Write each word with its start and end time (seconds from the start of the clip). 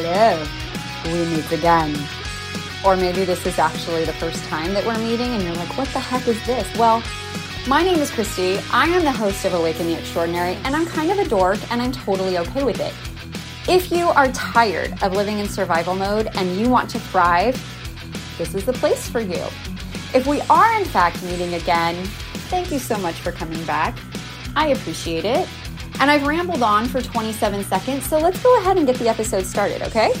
hello, 0.00 0.46
we 1.06 1.24
meet 1.34 1.50
again. 1.50 1.92
Or 2.84 2.96
maybe 2.96 3.24
this 3.24 3.44
is 3.44 3.58
actually 3.58 4.04
the 4.04 4.12
first 4.12 4.44
time 4.44 4.72
that 4.74 4.86
we're 4.86 4.96
meeting 4.98 5.32
and 5.32 5.42
you're 5.42 5.54
like, 5.54 5.76
what 5.76 5.88
the 5.88 5.98
heck 5.98 6.28
is 6.28 6.40
this? 6.46 6.72
Well, 6.76 7.02
my 7.66 7.82
name 7.82 7.98
is 7.98 8.08
Christy. 8.08 8.58
I 8.70 8.86
am 8.86 9.02
the 9.02 9.10
host 9.10 9.44
of 9.44 9.54
Awaken 9.54 9.88
the 9.88 9.98
Extraordinary, 9.98 10.54
and 10.62 10.76
I'm 10.76 10.86
kind 10.86 11.10
of 11.10 11.18
a 11.18 11.28
dork 11.28 11.58
and 11.72 11.82
I'm 11.82 11.90
totally 11.90 12.38
okay 12.38 12.62
with 12.62 12.78
it. 12.78 12.94
If 13.68 13.90
you 13.90 14.06
are 14.06 14.30
tired 14.30 15.02
of 15.02 15.14
living 15.14 15.40
in 15.40 15.48
survival 15.48 15.96
mode 15.96 16.28
and 16.36 16.56
you 16.56 16.70
want 16.70 16.88
to 16.90 17.00
thrive, 17.00 17.60
this 18.38 18.54
is 18.54 18.64
the 18.64 18.74
place 18.74 19.08
for 19.08 19.20
you. 19.20 19.44
If 20.14 20.28
we 20.28 20.40
are 20.42 20.78
in 20.78 20.84
fact 20.84 21.24
meeting 21.24 21.54
again, 21.54 21.96
thank 22.50 22.70
you 22.70 22.78
so 22.78 22.96
much 22.98 23.16
for 23.16 23.32
coming 23.32 23.64
back. 23.64 23.98
I 24.54 24.68
appreciate 24.68 25.24
it. 25.24 25.48
And 26.00 26.12
I've 26.12 26.26
rambled 26.26 26.62
on 26.62 26.86
for 26.86 27.02
27 27.02 27.64
seconds, 27.64 28.06
so 28.08 28.18
let's 28.18 28.40
go 28.40 28.56
ahead 28.60 28.76
and 28.76 28.86
get 28.86 28.96
the 28.96 29.08
episode 29.08 29.44
started, 29.44 29.82
okay? 29.82 30.12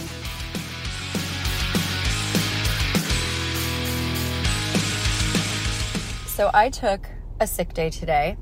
So 6.26 6.50
I 6.52 6.68
took 6.70 7.08
a 7.38 7.46
sick 7.46 7.74
day 7.74 7.90
today, 7.90 8.36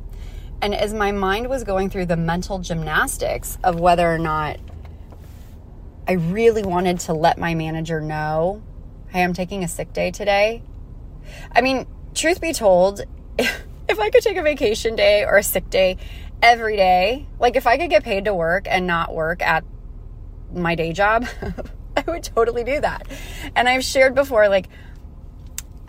and 0.62 0.74
as 0.74 0.94
my 0.94 1.12
mind 1.12 1.48
was 1.48 1.62
going 1.62 1.90
through 1.90 2.06
the 2.06 2.16
mental 2.16 2.58
gymnastics 2.58 3.58
of 3.62 3.78
whether 3.80 4.10
or 4.10 4.18
not 4.18 4.58
I 6.08 6.12
really 6.12 6.62
wanted 6.62 7.00
to 7.00 7.12
let 7.12 7.36
my 7.36 7.54
manager 7.54 8.00
know, 8.00 8.62
hey, 9.08 9.22
I'm 9.22 9.34
taking 9.34 9.62
a 9.62 9.68
sick 9.68 9.92
day 9.92 10.10
today. 10.10 10.62
I 11.52 11.60
mean, 11.60 11.86
truth 12.14 12.40
be 12.40 12.54
told, 12.54 13.02
if 13.88 13.98
I 13.98 14.10
could 14.10 14.22
take 14.22 14.36
a 14.36 14.42
vacation 14.42 14.96
day 14.96 15.24
or 15.24 15.36
a 15.36 15.42
sick 15.42 15.70
day 15.70 15.96
every 16.42 16.76
day, 16.76 17.26
like 17.38 17.56
if 17.56 17.66
I 17.66 17.78
could 17.78 17.90
get 17.90 18.04
paid 18.04 18.26
to 18.26 18.34
work 18.34 18.66
and 18.68 18.86
not 18.86 19.14
work 19.14 19.42
at 19.42 19.64
my 20.52 20.74
day 20.74 20.92
job, 20.92 21.26
I 21.96 22.04
would 22.06 22.24
totally 22.24 22.64
do 22.64 22.80
that. 22.80 23.06
And 23.54 23.68
I've 23.68 23.84
shared 23.84 24.14
before, 24.14 24.48
like, 24.48 24.68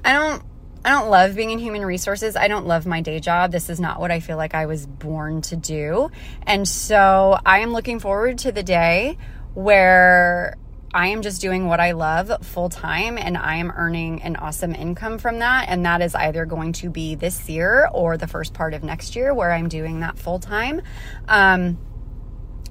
I 0.03 0.13
don't. 0.13 0.43
I 0.85 0.91
don't 0.91 1.09
love 1.09 1.35
being 1.35 1.49
in 1.51 1.59
human 1.59 1.83
resources. 1.83 2.37
I 2.37 2.47
don't 2.47 2.65
love 2.65 2.85
my 2.85 3.01
day 3.01 3.19
job. 3.19 3.51
This 3.51 3.69
is 3.69 3.77
not 3.77 3.99
what 3.99 4.09
I 4.09 4.21
feel 4.21 4.37
like 4.37 4.55
I 4.55 4.67
was 4.67 4.85
born 4.85 5.41
to 5.41 5.57
do. 5.57 6.11
And 6.43 6.65
so 6.65 7.37
I 7.45 7.59
am 7.59 7.73
looking 7.73 7.99
forward 7.99 8.37
to 8.39 8.53
the 8.53 8.63
day 8.63 9.17
where 9.53 10.55
I 10.93 11.07
am 11.07 11.21
just 11.21 11.41
doing 11.41 11.67
what 11.67 11.79
I 11.79 11.91
love 11.91 12.31
full 12.45 12.69
time 12.69 13.17
and 13.17 13.37
I 13.37 13.57
am 13.57 13.71
earning 13.75 14.21
an 14.21 14.37
awesome 14.37 14.73
income 14.73 15.17
from 15.17 15.39
that. 15.39 15.67
And 15.67 15.85
that 15.85 16.01
is 16.01 16.15
either 16.15 16.45
going 16.45 16.73
to 16.73 16.89
be 16.89 17.15
this 17.15 17.49
year 17.49 17.89
or 17.93 18.17
the 18.17 18.27
first 18.27 18.53
part 18.53 18.73
of 18.73 18.83
next 18.83 19.15
year 19.15 19.33
where 19.33 19.51
I'm 19.51 19.67
doing 19.67 19.99
that 19.99 20.17
full 20.17 20.39
time. 20.39 20.81
Um, 21.27 21.77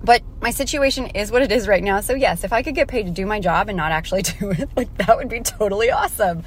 but 0.03 0.23
my 0.41 0.51
situation 0.51 1.07
is 1.09 1.31
what 1.31 1.43
it 1.43 1.53
is 1.53 1.69
right 1.69 1.83
now. 1.83 2.01
So, 2.01 2.15
yes, 2.15 2.45
if 2.45 2.53
I 2.53 2.63
could 2.63 2.75
get 2.75 2.89
paid 2.89 3.07
to 3.07 3.13
do 3.13 3.27
my 3.27 3.41
job 3.41 3.69
and 3.69 3.77
not 3.77 3.93
actually 3.93 4.23
do 4.41 4.51
it, 4.51 4.71
like 4.77 4.97
that 4.99 5.17
would 5.17 5.29
be 5.29 5.41
totally 5.41 5.91
awesome. 5.91 6.43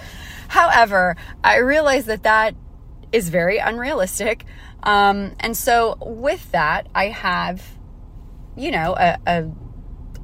However, 0.48 1.16
I 1.44 1.58
realize 1.58 2.06
that 2.06 2.24
that 2.24 2.56
is 3.12 3.30
very 3.30 3.58
unrealistic. 3.58 4.46
Um, 4.82 5.36
and 5.40 5.58
so, 5.58 5.98
with 6.02 6.52
that, 6.52 6.88
I 6.96 7.08
have, 7.08 7.64
you 8.56 8.72
know, 8.72 8.96
a, 8.98 9.18
a 9.28 9.52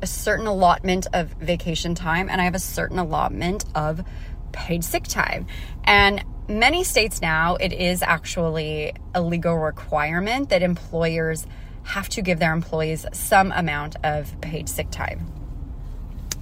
a 0.02 0.08
certain 0.08 0.48
allotment 0.48 1.08
of 1.14 1.30
vacation 1.34 1.96
time 1.96 2.30
and 2.30 2.42
I 2.42 2.46
have 2.46 2.56
a 2.56 2.60
certain 2.60 3.00
allotment 3.00 3.66
of 3.76 4.04
paid 4.52 4.84
sick 4.84 5.04
time. 5.04 5.48
And 5.84 6.24
many 6.48 6.84
states 6.84 7.22
now, 7.22 7.56
it 7.56 7.74
is 7.74 8.02
actually 8.02 8.94
a 9.14 9.22
legal 9.22 9.58
requirement 9.58 10.50
that 10.50 10.62
employers 10.62 11.46
have 11.84 12.10
to 12.10 12.22
give 12.22 12.40
their 12.40 12.54
employees 12.54 13.06
some 13.14 13.52
amount 13.52 13.96
of 14.04 14.40
paid 14.42 14.68
sick 14.68 14.90
time. 14.92 15.32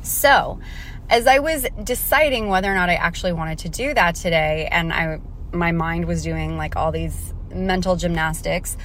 So, 0.02 0.60
as 1.10 1.28
I 1.28 1.40
was 1.40 1.66
deciding 1.84 2.48
whether 2.48 2.72
or 2.72 2.76
not 2.76 2.90
I 2.90 2.96
actually 2.96 3.34
wanted 3.34 3.60
to 3.60 3.70
do 3.70 3.94
that 3.94 4.16
today, 4.16 4.68
and 4.72 4.94
I 4.94 5.20
my 5.52 5.72
mind 5.72 6.06
was 6.06 6.24
doing 6.24 6.58
like 6.58 6.76
all 6.76 6.92
these 6.92 7.34
mental 7.54 7.96
gymnastics, 7.96 8.76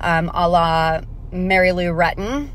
um, 0.00 0.30
a 0.34 0.48
la 0.48 1.00
Mary 1.32 1.72
Lou 1.72 1.90
Retton, 1.92 2.50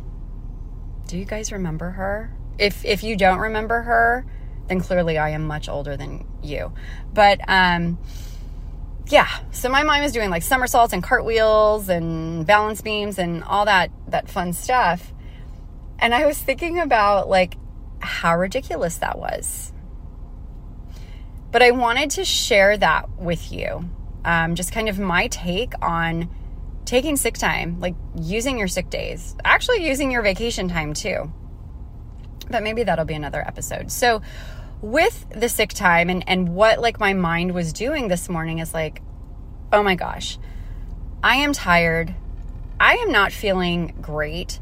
do 1.13 1.19
you 1.19 1.25
guys 1.25 1.51
remember 1.51 1.91
her? 1.91 2.31
If 2.57 2.83
if 2.83 3.03
you 3.03 3.15
don't 3.15 3.37
remember 3.37 3.83
her, 3.83 4.25
then 4.67 4.79
clearly 4.79 5.19
I 5.19 5.29
am 5.29 5.45
much 5.45 5.69
older 5.69 5.95
than 5.95 6.25
you. 6.41 6.73
But 7.13 7.39
um 7.47 7.99
yeah, 9.07 9.27
so 9.51 9.69
my 9.69 9.83
mind 9.83 10.01
was 10.01 10.11
doing 10.11 10.31
like 10.31 10.41
somersaults 10.41 10.91
and 10.91 11.03
cartwheels 11.03 11.87
and 11.87 12.47
balance 12.47 12.81
beams 12.81 13.19
and 13.19 13.43
all 13.43 13.65
that 13.65 13.91
that 14.07 14.27
fun 14.27 14.53
stuff. 14.53 15.13
And 15.99 16.15
I 16.15 16.25
was 16.25 16.39
thinking 16.39 16.79
about 16.79 17.29
like 17.29 17.57
how 17.99 18.35
ridiculous 18.35 18.97
that 18.97 19.19
was. 19.19 19.71
But 21.51 21.61
I 21.61 21.69
wanted 21.69 22.09
to 22.11 22.25
share 22.25 22.75
that 22.75 23.07
with 23.19 23.51
you. 23.51 23.87
Um, 24.25 24.55
just 24.55 24.71
kind 24.71 24.89
of 24.89 24.97
my 24.97 25.27
take 25.27 25.73
on 25.79 26.27
taking 26.85 27.15
sick 27.15 27.35
time, 27.35 27.79
like 27.79 27.95
using 28.15 28.57
your 28.57 28.67
sick 28.67 28.89
days, 28.89 29.35
actually 29.43 29.87
using 29.87 30.11
your 30.11 30.21
vacation 30.21 30.67
time 30.67 30.93
too. 30.93 31.31
But 32.49 32.63
maybe 32.63 32.83
that'll 32.83 33.05
be 33.05 33.13
another 33.13 33.41
episode. 33.45 33.91
So, 33.91 34.21
with 34.81 35.25
the 35.29 35.47
sick 35.47 35.69
time 35.69 36.09
and, 36.09 36.27
and 36.27 36.53
what 36.53 36.79
like 36.79 36.99
my 36.99 37.13
mind 37.13 37.53
was 37.53 37.71
doing 37.71 38.09
this 38.09 38.27
morning 38.27 38.59
is 38.59 38.73
like, 38.73 39.01
oh 39.71 39.81
my 39.81 39.95
gosh, 39.95 40.37
I 41.23 41.37
am 41.37 41.53
tired. 41.53 42.13
I 42.79 42.95
am 42.95 43.11
not 43.11 43.31
feeling 43.31 43.95
great. 44.01 44.59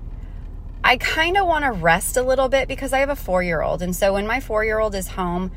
I 0.83 0.97
kind 0.97 1.37
of 1.37 1.47
want 1.47 1.65
to 1.65 1.71
rest 1.71 2.17
a 2.17 2.21
little 2.21 2.49
bit 2.49 2.67
because 2.67 2.93
I 2.93 2.99
have 2.99 3.09
a 3.09 3.15
four 3.15 3.41
year 3.41 3.61
old. 3.61 3.81
And 3.81 3.95
so 3.95 4.13
when 4.13 4.27
my 4.27 4.39
four 4.39 4.63
year 4.63 4.79
old 4.79 4.93
is 4.93 5.07
home, 5.07 5.51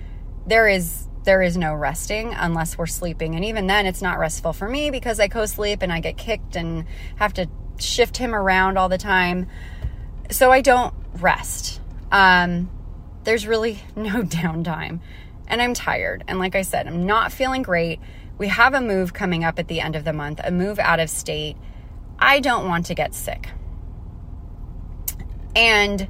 there 0.47 0.67
is 0.67 1.09
there 1.25 1.43
is 1.43 1.57
no 1.57 1.75
resting 1.75 2.33
unless 2.35 2.79
we're 2.79 2.87
sleeping. 2.87 3.35
And 3.35 3.45
even 3.45 3.67
then, 3.67 3.87
it's 3.87 4.03
not 4.03 4.19
restful 4.19 4.53
for 4.53 4.69
me 4.69 4.91
because 4.91 5.19
I 5.19 5.29
co 5.29 5.47
sleep 5.47 5.83
and 5.83 5.93
I 5.93 6.01
get 6.01 6.17
kicked 6.17 6.57
and 6.57 6.85
have 7.17 7.35
to 7.35 7.49
shift 7.79 8.17
him 8.17 8.35
around 8.35 8.79
all 8.79 8.89
the 8.89 8.99
time. 8.99 9.49
So 10.31 10.51
I 10.51 10.61
don't 10.61 10.95
rest. 11.15 11.81
Um, 12.13 12.71
there's 13.25 13.47
really 13.47 13.81
no 13.97 14.23
downtime. 14.23 15.01
And 15.47 15.61
I'm 15.61 15.75
tired. 15.75 16.25
And 16.27 16.39
like 16.39 16.55
I 16.55 16.63
said, 16.63 16.87
I'm 16.87 17.05
not 17.05 17.33
feeling 17.33 17.63
great. 17.63 18.01
We 18.39 18.49
have 18.49 18.75
a 18.75 18.81
move 18.81 19.13
coming 19.13 19.45
up 19.45 19.59
at 19.59 19.69
the 19.69 19.81
end 19.81 19.97
of 19.97 20.05
the 20.05 20.13
month, 20.13 20.41
a 20.43 20.51
move 20.51 20.79
out 20.79 21.01
of 21.01 21.11
state. 21.11 21.57
I 22.19 22.41
don't 22.41 22.69
want 22.69 22.87
to 22.87 22.95
get 22.95 23.15
sick. 23.15 23.51
And 25.55 26.09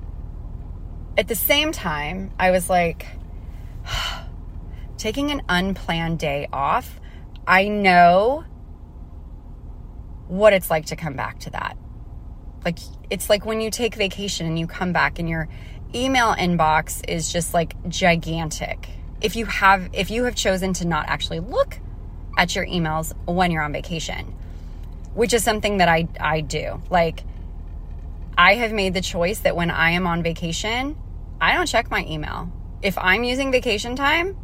at 1.19 1.29
the 1.29 1.35
same 1.35 1.73
time, 1.73 2.33
I 2.39 2.51
was 2.51 2.71
like, 2.71 3.07
taking 5.04 5.31
an 5.31 5.42
unplanned 5.50 6.19
day 6.19 6.48
off, 6.50 6.98
I 7.47 7.69
know 7.69 8.42
what 10.28 10.54
it's 10.54 10.70
like 10.70 10.87
to 10.87 10.97
come 10.97 11.12
back 11.12 11.41
to 11.41 11.50
that. 11.50 11.76
Like, 12.65 12.78
it's 13.10 13.28
like 13.28 13.44
when 13.44 13.60
you 13.60 13.70
take 13.70 13.97
vacation 13.97 14.47
and 14.47 14.59
you 14.59 14.66
come 14.66 14.94
back 14.94 15.19
and 15.19 15.28
your 15.28 15.47
email 15.94 16.34
inbox 16.34 17.06
is 17.06 17.31
just 17.31 17.53
like 17.53 17.76
gigantic. 17.87 18.88
If 19.20 19.37
you 19.37 19.44
have, 19.44 19.91
if 19.92 20.10
you 20.10 20.25
have 20.25 20.37
chosen 20.37 20.72
to 20.72 20.87
not 20.87 21.04
actually 21.06 21.41
look 21.41 21.78
at 22.38 22.56
your 22.56 22.65
emails 22.65 23.12
when 23.26 23.50
you're 23.50 23.62
on 23.62 23.75
vacation, 23.75 24.34
which 25.12 25.34
is 25.34 25.44
something 25.44 25.76
that 25.76 25.88
I, 25.91 26.09
I 26.19 26.41
do. 26.41 26.81
Like, 26.88 27.25
I 28.38 28.54
have 28.54 28.72
made 28.72 28.94
the 28.94 29.03
choice 29.03 29.41
that 29.41 29.54
when 29.54 29.71
I 29.71 29.91
am 29.91 30.06
on 30.06 30.22
vacation, 30.22 30.97
I 31.42 31.53
don't 31.53 31.66
check 31.66 31.91
my 31.91 32.06
email. 32.06 32.50
If 32.81 32.97
I'm 32.97 33.22
using 33.22 33.53
vacation 33.53 33.97
time, 33.97 34.38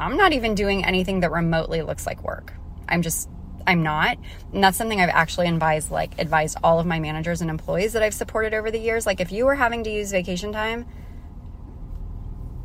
I'm 0.00 0.16
not 0.16 0.32
even 0.32 0.54
doing 0.54 0.84
anything 0.84 1.20
that 1.20 1.30
remotely 1.30 1.82
looks 1.82 2.06
like 2.06 2.22
work. 2.24 2.52
I'm 2.88 3.02
just 3.02 3.28
I'm 3.66 3.82
not. 3.82 4.18
And 4.52 4.64
that's 4.64 4.78
something 4.78 5.00
I've 5.00 5.10
actually 5.10 5.48
advised 5.48 5.90
like 5.90 6.18
advised 6.18 6.58
all 6.62 6.80
of 6.80 6.86
my 6.86 6.98
managers 6.98 7.40
and 7.40 7.50
employees 7.50 7.92
that 7.92 8.02
I've 8.02 8.14
supported 8.14 8.54
over 8.54 8.70
the 8.70 8.78
years. 8.78 9.06
Like 9.06 9.20
if 9.20 9.30
you 9.30 9.44
were 9.44 9.54
having 9.54 9.84
to 9.84 9.90
use 9.90 10.10
vacation 10.10 10.52
time, 10.52 10.86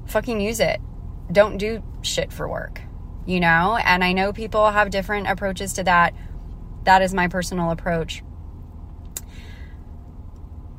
fucking 0.08 0.40
use 0.40 0.60
it. 0.60 0.80
Don't 1.32 1.58
do 1.58 1.84
shit 2.02 2.32
for 2.32 2.48
work. 2.48 2.82
You 3.26 3.40
know? 3.40 3.78
And 3.84 4.04
I 4.04 4.14
know 4.14 4.32
people 4.32 4.70
have 4.70 4.90
different 4.90 5.28
approaches 5.28 5.74
to 5.74 5.84
that. 5.84 6.14
That 6.84 7.02
is 7.02 7.14
my 7.14 7.28
personal 7.28 7.72
approach. 7.72 8.24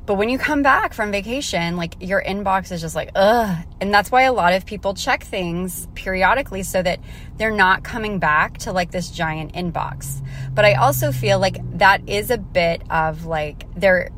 But 0.07 0.13
when 0.13 0.29
you 0.29 0.37
come 0.37 0.63
back 0.63 0.93
from 0.93 1.11
vacation, 1.11 1.75
like 1.75 1.95
your 1.99 2.23
inbox 2.23 2.71
is 2.71 2.79
just 2.79 2.95
like, 2.95 3.11
ugh. 3.13 3.57
And 3.81 3.93
that's 3.93 4.09
why 4.09 4.21
a 4.21 4.31
lot 4.31 4.53
of 4.53 4.65
people 4.65 4.93
check 4.93 5.25
things 5.25 5.89
periodically 5.95 6.63
so 6.63 6.81
that 6.81 7.01
they're 7.35 7.51
not 7.51 7.83
coming 7.83 8.17
back 8.17 8.57
to 8.59 8.71
like 8.71 8.91
this 8.91 9.11
giant 9.11 9.53
inbox. 9.53 10.25
But 10.55 10.63
I 10.63 10.75
also 10.75 11.11
feel 11.11 11.39
like 11.39 11.57
that 11.77 12.07
is 12.07 12.31
a 12.31 12.37
bit 12.37 12.83
of 12.89 13.25
like, 13.25 13.65
there, 13.75 14.09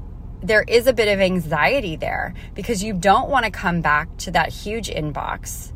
there 0.44 0.62
is 0.62 0.86
a 0.86 0.94
bit 0.94 1.08
of 1.08 1.20
anxiety 1.20 1.96
there 1.96 2.36
because 2.54 2.84
you 2.84 2.94
don't 2.94 3.32
want 3.32 3.46
to 3.46 3.52
come 3.52 3.82
back 3.82 4.16
to 4.18 4.32
that 4.32 4.50
huge 4.50 4.90
inbox. 4.90 5.74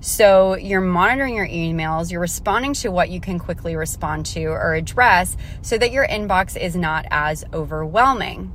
So 0.00 0.54
you're 0.56 0.82
monitoring 0.82 1.34
your 1.34 1.48
emails, 1.48 2.10
you're 2.10 2.20
responding 2.20 2.74
to 2.74 2.90
what 2.90 3.08
you 3.08 3.22
can 3.22 3.38
quickly 3.38 3.74
respond 3.74 4.26
to 4.26 4.44
or 4.48 4.74
address 4.74 5.34
so 5.62 5.78
that 5.78 5.92
your 5.92 6.06
inbox 6.06 6.60
is 6.60 6.76
not 6.76 7.06
as 7.10 7.42
overwhelming. 7.54 8.52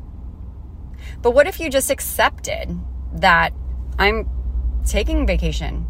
But 1.21 1.31
what 1.31 1.47
if 1.47 1.59
you 1.59 1.69
just 1.69 1.91
accepted 1.91 2.79
that 3.13 3.53
I'm 4.00 4.27
taking 4.85 5.27
vacation 5.27 5.85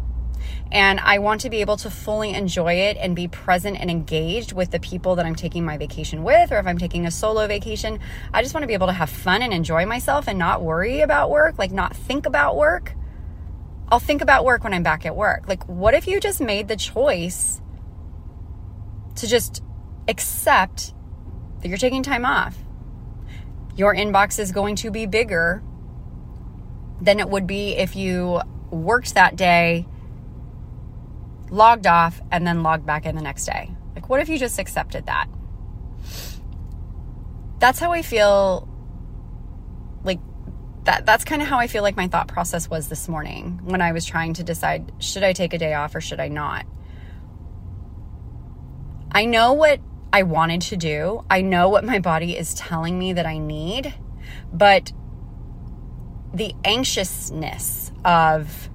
and 0.70 1.00
I 1.00 1.18
want 1.18 1.42
to 1.42 1.50
be 1.50 1.60
able 1.60 1.76
to 1.78 1.90
fully 1.90 2.34
enjoy 2.34 2.74
it 2.74 2.96
and 2.98 3.14
be 3.14 3.28
present 3.28 3.78
and 3.78 3.90
engaged 3.90 4.52
with 4.52 4.70
the 4.70 4.80
people 4.80 5.16
that 5.16 5.26
I'm 5.26 5.34
taking 5.34 5.64
my 5.64 5.76
vacation 5.76 6.22
with, 6.22 6.50
or 6.50 6.58
if 6.58 6.66
I'm 6.66 6.78
taking 6.78 7.06
a 7.06 7.10
solo 7.10 7.46
vacation, 7.46 8.00
I 8.32 8.42
just 8.42 8.54
want 8.54 8.62
to 8.62 8.66
be 8.66 8.74
able 8.74 8.86
to 8.88 8.92
have 8.92 9.10
fun 9.10 9.42
and 9.42 9.52
enjoy 9.52 9.86
myself 9.86 10.28
and 10.28 10.38
not 10.38 10.62
worry 10.62 11.00
about 11.00 11.30
work, 11.30 11.58
like 11.58 11.72
not 11.72 11.94
think 11.94 12.26
about 12.26 12.56
work. 12.56 12.94
I'll 13.88 14.00
think 14.00 14.22
about 14.22 14.44
work 14.44 14.64
when 14.64 14.72
I'm 14.72 14.82
back 14.82 15.04
at 15.04 15.14
work. 15.14 15.46
Like, 15.46 15.68
what 15.68 15.92
if 15.92 16.06
you 16.06 16.18
just 16.18 16.40
made 16.40 16.68
the 16.68 16.76
choice 16.76 17.60
to 19.16 19.26
just 19.26 19.62
accept 20.08 20.94
that 21.60 21.68
you're 21.68 21.76
taking 21.76 22.02
time 22.02 22.24
off? 22.24 22.56
Your 23.76 23.94
inbox 23.94 24.38
is 24.38 24.52
going 24.52 24.76
to 24.76 24.90
be 24.90 25.06
bigger 25.06 25.62
than 27.00 27.20
it 27.20 27.28
would 27.28 27.46
be 27.46 27.76
if 27.76 27.96
you 27.96 28.40
worked 28.70 29.14
that 29.14 29.36
day 29.36 29.86
logged 31.52 31.86
off, 31.86 32.20
and 32.30 32.46
then 32.46 32.62
logged 32.62 32.86
back 32.86 33.06
in 33.06 33.14
the 33.14 33.22
next 33.22 33.44
day? 33.44 33.70
Like, 33.94 34.08
what 34.08 34.20
if 34.20 34.28
you 34.28 34.38
just 34.38 34.58
accepted 34.58 35.06
that? 35.06 35.28
That's 37.58 37.78
how 37.78 37.92
I 37.92 38.02
feel 38.02 38.68
like 40.02 40.18
that 40.84 41.06
that's 41.06 41.24
kind 41.24 41.42
of 41.42 41.46
how 41.46 41.58
I 41.58 41.68
feel 41.68 41.84
like 41.84 41.94
my 41.94 42.08
thought 42.08 42.26
process 42.26 42.68
was 42.68 42.88
this 42.88 43.06
morning 43.06 43.60
when 43.62 43.80
I 43.80 43.92
was 43.92 44.04
trying 44.04 44.34
to 44.34 44.42
decide 44.42 44.90
should 44.98 45.22
I 45.22 45.32
take 45.32 45.52
a 45.52 45.58
day 45.58 45.74
off 45.74 45.94
or 45.94 46.00
should 46.00 46.18
I 46.18 46.26
not. 46.26 46.66
I 49.12 49.26
know 49.26 49.52
what 49.52 49.78
I 50.12 50.24
wanted 50.24 50.60
to 50.62 50.76
do. 50.76 51.24
I 51.30 51.40
know 51.40 51.68
what 51.68 51.84
my 51.84 51.98
body 51.98 52.36
is 52.36 52.54
telling 52.54 52.98
me 52.98 53.14
that 53.14 53.24
I 53.24 53.38
need, 53.38 53.94
but 54.52 54.92
the 56.34 56.54
anxiousness 56.64 57.92
of 58.04 58.68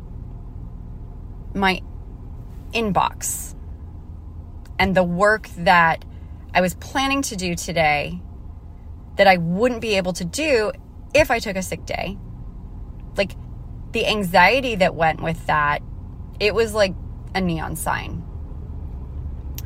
my 1.54 1.82
inbox 2.74 3.56
and 4.80 4.96
the 4.96 5.04
work 5.04 5.50
that 5.58 6.06
I 6.54 6.62
was 6.62 6.74
planning 6.76 7.22
to 7.24 7.36
do 7.36 7.56
today 7.56 8.22
that 9.18 9.28
I 9.28 9.38
wouldn't 9.38 9.82
be 9.82 9.96
able 9.96 10.14
to 10.14 10.26
do 10.26 10.72
if 11.14 11.32
I 11.32 11.40
took 11.40 11.56
a 11.56 11.62
sick 11.62 11.86
day. 11.86 12.18
Like 13.16 13.34
the 13.92 14.08
anxiety 14.08 14.76
that 14.76 14.96
went 14.96 15.22
with 15.22 15.46
that, 15.48 15.82
it 16.40 16.54
was 16.54 16.74
like 16.74 16.94
a 17.34 17.42
neon 17.42 17.76
sign. 17.76 18.24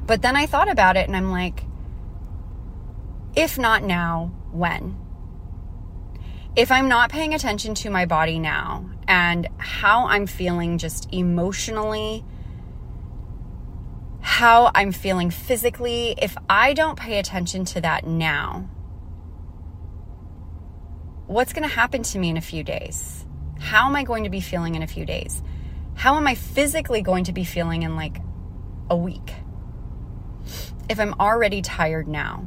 But 0.06 0.22
then 0.22 0.36
I 0.36 0.46
thought 0.46 0.70
about 0.70 0.98
it 0.98 1.08
and 1.08 1.16
I'm 1.16 1.32
like, 1.32 1.64
if 3.36 3.58
not 3.58 3.84
now, 3.84 4.32
when? 4.52 4.98
If 6.56 6.72
I'm 6.72 6.90
not 6.90 7.10
paying 7.10 7.34
attention 7.34 7.76
to 7.76 7.90
my 7.90 8.06
body 8.06 8.40
now 8.40 8.90
and 9.08 9.48
how 9.58 10.08
I'm 10.08 10.28
feeling 10.28 10.78
just 10.78 11.08
emotionally 11.14 12.26
how 14.22 14.72
I'm 14.74 14.92
feeling 14.92 15.30
physically, 15.30 16.16
if 16.18 16.38
I 16.50 16.74
don't 16.74 16.98
pay 16.98 17.20
attention 17.20 17.66
to 17.66 17.82
that 17.82 18.06
now, 18.06 18.70
what's 21.28 21.54
going 21.54 21.68
to 21.68 21.76
happen 21.76 22.04
to 22.04 22.20
me 22.20 22.30
in 22.30 22.38
a 22.38 22.42
few 22.42 22.64
days? 22.64 23.26
How 23.60 23.88
am 23.88 23.96
I 23.96 24.04
going 24.04 24.24
to 24.24 24.30
be 24.30 24.40
feeling 24.40 24.76
in 24.76 24.84
a 24.84 24.88
few 24.88 25.06
days? 25.06 25.42
How 25.96 26.16
am 26.16 26.28
I 26.28 26.36
physically 26.36 27.02
going 27.02 27.26
to 27.26 27.34
be 27.34 27.44
feeling 27.44 27.84
in 27.84 27.96
like 27.96 28.18
a 28.90 28.96
week? 28.96 29.34
If 30.92 31.00
I'm 31.00 31.14
already 31.22 31.62
tired 31.62 32.10
now. 32.10 32.46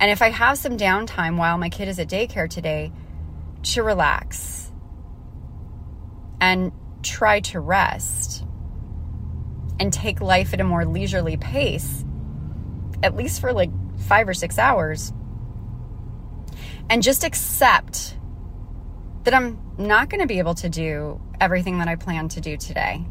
And 0.00 0.10
if 0.10 0.22
I 0.22 0.30
have 0.30 0.58
some 0.58 0.76
downtime 0.76 1.36
while 1.36 1.56
my 1.56 1.68
kid 1.68 1.86
is 1.86 2.00
at 2.00 2.08
daycare 2.08 2.50
today 2.50 2.90
to 3.62 3.84
relax 3.84 4.72
and 6.40 6.72
try 7.04 7.38
to 7.38 7.60
rest 7.60 8.44
and 9.78 9.92
take 9.92 10.20
life 10.20 10.52
at 10.52 10.60
a 10.60 10.64
more 10.64 10.84
leisurely 10.84 11.36
pace, 11.36 12.04
at 13.04 13.14
least 13.14 13.40
for 13.40 13.52
like 13.52 13.70
five 14.00 14.28
or 14.28 14.34
six 14.34 14.58
hours, 14.58 15.12
and 16.90 17.04
just 17.04 17.22
accept 17.22 18.16
that 19.22 19.32
I'm 19.32 19.60
not 19.78 20.10
going 20.10 20.22
to 20.22 20.26
be 20.26 20.40
able 20.40 20.54
to 20.56 20.68
do 20.68 21.20
everything 21.40 21.78
that 21.78 21.86
I 21.86 21.94
plan 21.94 22.28
to 22.30 22.40
do 22.40 22.56
today. 22.56 23.06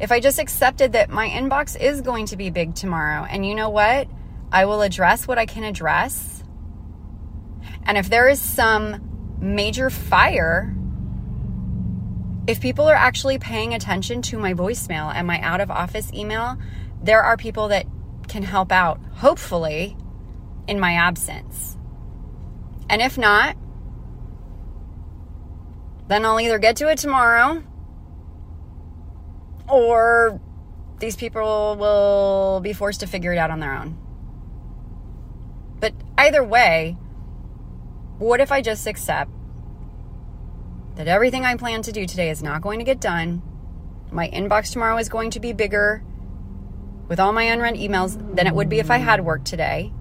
If 0.00 0.10
I 0.10 0.20
just 0.20 0.38
accepted 0.38 0.92
that 0.92 1.10
my 1.10 1.28
inbox 1.28 1.78
is 1.78 2.00
going 2.00 2.26
to 2.26 2.36
be 2.36 2.50
big 2.50 2.74
tomorrow, 2.74 3.24
and 3.24 3.44
you 3.46 3.54
know 3.54 3.68
what? 3.68 4.08
I 4.50 4.64
will 4.64 4.82
address 4.82 5.28
what 5.28 5.38
I 5.38 5.46
can 5.46 5.62
address. 5.62 6.42
And 7.84 7.98
if 7.98 8.08
there 8.08 8.28
is 8.28 8.40
some 8.40 9.36
major 9.38 9.90
fire 9.90 10.74
if 12.50 12.60
people 12.60 12.88
are 12.88 12.96
actually 12.96 13.38
paying 13.38 13.74
attention 13.74 14.22
to 14.22 14.36
my 14.36 14.54
voicemail 14.54 15.14
and 15.14 15.24
my 15.24 15.40
out 15.40 15.60
of 15.60 15.70
office 15.70 16.12
email, 16.12 16.56
there 17.00 17.22
are 17.22 17.36
people 17.36 17.68
that 17.68 17.86
can 18.26 18.42
help 18.42 18.72
out, 18.72 19.00
hopefully, 19.14 19.96
in 20.66 20.80
my 20.80 20.94
absence. 20.94 21.76
And 22.88 23.00
if 23.00 23.16
not, 23.16 23.56
then 26.08 26.24
I'll 26.24 26.40
either 26.40 26.58
get 26.58 26.76
to 26.78 26.90
it 26.90 26.98
tomorrow 26.98 27.62
or 29.70 30.40
these 30.98 31.16
people 31.16 31.76
will 31.78 32.60
be 32.60 32.72
forced 32.72 33.00
to 33.00 33.06
figure 33.06 33.32
it 33.32 33.38
out 33.38 33.50
on 33.50 33.60
their 33.60 33.74
own. 33.74 33.98
But 35.80 35.94
either 36.18 36.44
way, 36.44 36.96
what 38.18 38.40
if 38.40 38.52
I 38.52 38.60
just 38.60 38.86
accept 38.86 39.30
that 41.00 41.08
everything 41.08 41.46
I 41.46 41.56
plan 41.56 41.80
to 41.82 41.92
do 41.92 42.04
today 42.04 42.28
is 42.28 42.42
not 42.42 42.60
going 42.60 42.78
to 42.78 42.84
get 42.84 43.00
done. 43.00 43.40
My 44.10 44.28
inbox 44.28 44.70
tomorrow 44.70 44.98
is 44.98 45.08
going 45.08 45.30
to 45.30 45.40
be 45.40 45.54
bigger 45.54 46.04
with 47.08 47.18
all 47.18 47.32
my 47.32 47.44
unread 47.44 47.76
emails 47.76 48.18
than 48.36 48.46
it 48.46 48.54
would 48.54 48.68
be 48.68 48.80
if 48.80 48.90
I 48.90 48.98
had 48.98 49.24
worked 49.24 49.46
today. 49.46 49.94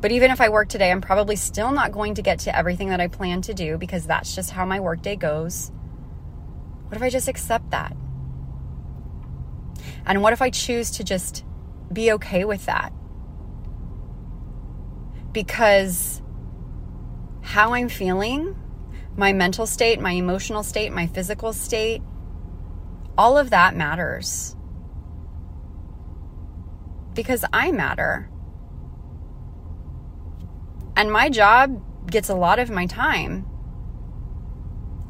But 0.00 0.12
even 0.12 0.30
if 0.30 0.40
I 0.40 0.50
work 0.50 0.68
today, 0.68 0.92
I'm 0.92 1.00
probably 1.00 1.34
still 1.34 1.72
not 1.72 1.90
going 1.90 2.14
to 2.14 2.22
get 2.22 2.38
to 2.40 2.56
everything 2.56 2.90
that 2.90 3.00
I 3.00 3.08
plan 3.08 3.42
to 3.42 3.54
do 3.54 3.76
because 3.76 4.06
that's 4.06 4.36
just 4.36 4.52
how 4.52 4.64
my 4.64 4.78
workday 4.78 5.16
goes. 5.16 5.72
What 6.86 6.96
if 6.96 7.02
I 7.02 7.10
just 7.10 7.26
accept 7.26 7.70
that? 7.70 7.96
And 10.06 10.22
what 10.22 10.32
if 10.32 10.40
I 10.40 10.50
choose 10.50 10.92
to 10.92 11.04
just 11.04 11.44
be 11.92 12.12
okay 12.12 12.44
with 12.44 12.66
that? 12.66 12.92
Because 15.32 16.22
how 17.42 17.74
I'm 17.74 17.88
feeling 17.88 18.56
my 19.16 19.32
mental 19.32 19.66
state, 19.66 20.00
my 20.00 20.12
emotional 20.12 20.62
state, 20.62 20.92
my 20.92 21.06
physical 21.06 21.52
state, 21.52 22.02
all 23.18 23.36
of 23.36 23.50
that 23.50 23.74
matters. 23.74 24.54
Because 27.14 27.44
I 27.52 27.72
matter. 27.72 28.30
And 30.96 31.10
my 31.10 31.28
job 31.28 31.82
gets 32.10 32.28
a 32.28 32.34
lot 32.34 32.58
of 32.58 32.70
my 32.70 32.86
time. 32.86 33.46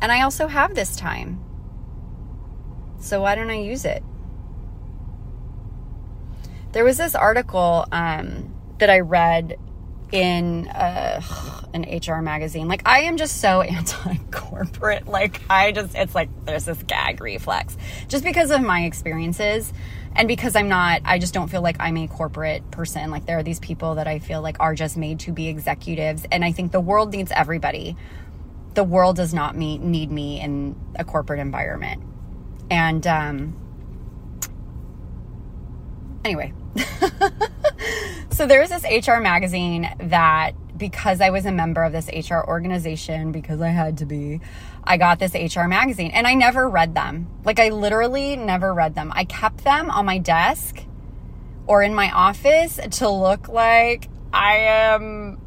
And 0.00 0.10
I 0.10 0.22
also 0.22 0.46
have 0.46 0.74
this 0.74 0.96
time. 0.96 1.42
So 2.98 3.22
why 3.22 3.34
don't 3.34 3.50
I 3.50 3.60
use 3.60 3.84
it? 3.84 4.02
There 6.72 6.84
was 6.84 6.98
this 6.98 7.14
article 7.14 7.86
um, 7.92 8.54
that 8.78 8.90
I 8.90 9.00
read 9.00 9.58
in 10.12 10.68
uh, 10.68 11.20
an 11.72 11.82
HR 11.82 12.22
magazine. 12.22 12.68
Like, 12.68 12.82
I 12.86 13.00
am 13.02 13.16
just 13.16 13.40
so 13.40 13.60
anti 13.62 14.16
corporate. 14.30 15.06
Like, 15.06 15.40
I 15.50 15.72
just, 15.72 15.94
it's 15.94 16.14
like 16.14 16.28
there's 16.44 16.64
this 16.64 16.82
gag 16.84 17.20
reflex 17.20 17.76
just 18.08 18.24
because 18.24 18.50
of 18.50 18.60
my 18.62 18.84
experiences. 18.84 19.72
And 20.14 20.28
because 20.28 20.56
I'm 20.56 20.68
not, 20.68 21.02
I 21.04 21.18
just 21.18 21.34
don't 21.34 21.48
feel 21.48 21.60
like 21.60 21.76
I'm 21.78 21.96
a 21.98 22.08
corporate 22.08 22.70
person. 22.70 23.10
Like, 23.10 23.26
there 23.26 23.38
are 23.38 23.42
these 23.42 23.60
people 23.60 23.96
that 23.96 24.06
I 24.06 24.18
feel 24.18 24.40
like 24.40 24.56
are 24.60 24.74
just 24.74 24.96
made 24.96 25.20
to 25.20 25.32
be 25.32 25.48
executives. 25.48 26.24
And 26.32 26.42
I 26.42 26.52
think 26.52 26.72
the 26.72 26.80
world 26.80 27.12
needs 27.12 27.30
everybody. 27.32 27.96
The 28.72 28.84
world 28.84 29.16
does 29.16 29.34
not 29.34 29.56
meet, 29.56 29.82
need 29.82 30.10
me 30.10 30.40
in 30.40 30.74
a 30.94 31.04
corporate 31.04 31.40
environment. 31.40 32.02
And, 32.70 33.06
um, 33.06 33.65
anyway. 36.26 36.52
so 38.30 38.46
there's 38.46 38.70
this 38.70 38.84
HR 38.84 39.20
magazine 39.20 39.88
that 40.00 40.52
because 40.76 41.20
I 41.20 41.30
was 41.30 41.46
a 41.46 41.52
member 41.52 41.82
of 41.84 41.92
this 41.92 42.08
HR 42.08 42.40
organization, 42.46 43.32
because 43.32 43.60
I 43.60 43.68
had 43.68 43.98
to 43.98 44.06
be, 44.06 44.40
I 44.84 44.96
got 44.96 45.18
this 45.18 45.34
HR 45.34 45.66
magazine 45.66 46.10
and 46.10 46.26
I 46.26 46.34
never 46.34 46.68
read 46.68 46.94
them. 46.94 47.28
Like, 47.44 47.58
I 47.58 47.70
literally 47.70 48.36
never 48.36 48.74
read 48.74 48.94
them. 48.94 49.12
I 49.14 49.24
kept 49.24 49.64
them 49.64 49.88
on 49.88 50.04
my 50.04 50.18
desk 50.18 50.82
or 51.66 51.82
in 51.82 51.94
my 51.94 52.10
office 52.10 52.78
to 52.90 53.08
look 53.08 53.48
like 53.48 54.08
I 54.32 54.56
am, 54.56 55.40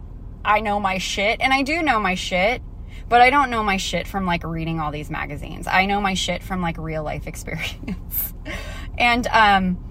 I 0.44 0.62
know 0.62 0.80
my 0.80 0.98
shit. 0.98 1.42
And 1.42 1.54
I 1.54 1.62
do 1.62 1.84
know 1.84 2.00
my 2.00 2.16
shit, 2.16 2.62
but 3.08 3.22
I 3.22 3.30
don't 3.30 3.50
know 3.50 3.64
my 3.64 3.78
shit 3.78 4.08
from 4.08 4.26
like 4.26 4.44
reading 4.44 4.80
all 4.80 4.92
these 4.92 5.10
magazines. 5.10 5.68
I 5.68 5.86
know 5.86 6.02
my 6.02 6.14
shit 6.14 6.42
from 6.42 6.62
like 6.62 6.78
real 6.78 7.04
life 7.04 7.28
experience. 7.28 8.34
and, 8.98 9.28
um, 9.28 9.89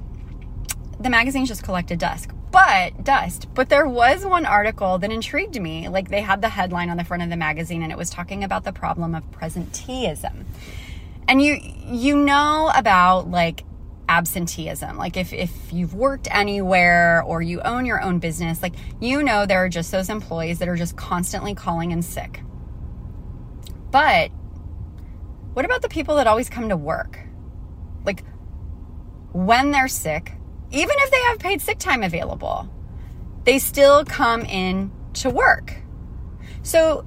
the 1.00 1.10
magazines 1.10 1.48
just 1.48 1.62
collected 1.62 1.98
dust 1.98 2.28
but 2.50 3.04
dust. 3.04 3.48
But 3.54 3.68
there 3.68 3.86
was 3.86 4.24
one 4.24 4.46
article 4.46 4.98
that 4.98 5.12
intrigued 5.12 5.60
me. 5.60 5.88
Like 5.88 6.08
they 6.08 6.20
had 6.20 6.40
the 6.42 6.48
headline 6.48 6.90
on 6.90 6.96
the 6.96 7.04
front 7.04 7.22
of 7.22 7.30
the 7.30 7.36
magazine 7.36 7.82
and 7.82 7.92
it 7.92 7.98
was 7.98 8.10
talking 8.10 8.44
about 8.44 8.64
the 8.64 8.72
problem 8.72 9.14
of 9.14 9.30
presenteeism. 9.30 10.44
And 11.26 11.42
you 11.42 11.58
you 11.86 12.16
know 12.16 12.70
about 12.74 13.30
like 13.30 13.64
absenteeism. 14.08 14.96
Like 14.96 15.16
if 15.16 15.32
if 15.32 15.72
you've 15.72 15.94
worked 15.94 16.28
anywhere 16.30 17.22
or 17.22 17.42
you 17.42 17.60
own 17.60 17.84
your 17.84 18.00
own 18.00 18.18
business, 18.18 18.62
like 18.62 18.74
you 19.00 19.22
know 19.22 19.44
there 19.44 19.62
are 19.64 19.68
just 19.68 19.92
those 19.92 20.08
employees 20.08 20.58
that 20.60 20.68
are 20.68 20.76
just 20.76 20.96
constantly 20.96 21.54
calling 21.54 21.90
in 21.90 22.02
sick. 22.02 22.42
But 23.90 24.30
what 25.52 25.64
about 25.64 25.82
the 25.82 25.88
people 25.88 26.16
that 26.16 26.26
always 26.26 26.48
come 26.48 26.70
to 26.70 26.76
work? 26.76 27.18
Like 28.04 28.24
when 29.32 29.70
they're 29.70 29.88
sick, 29.88 30.32
even 30.70 30.96
if 30.98 31.10
they 31.10 31.20
have 31.22 31.38
paid 31.38 31.60
sick 31.60 31.78
time 31.78 32.02
available, 32.02 32.68
they 33.44 33.58
still 33.58 34.04
come 34.04 34.42
in 34.42 34.92
to 35.14 35.30
work. 35.30 35.74
So 36.62 37.06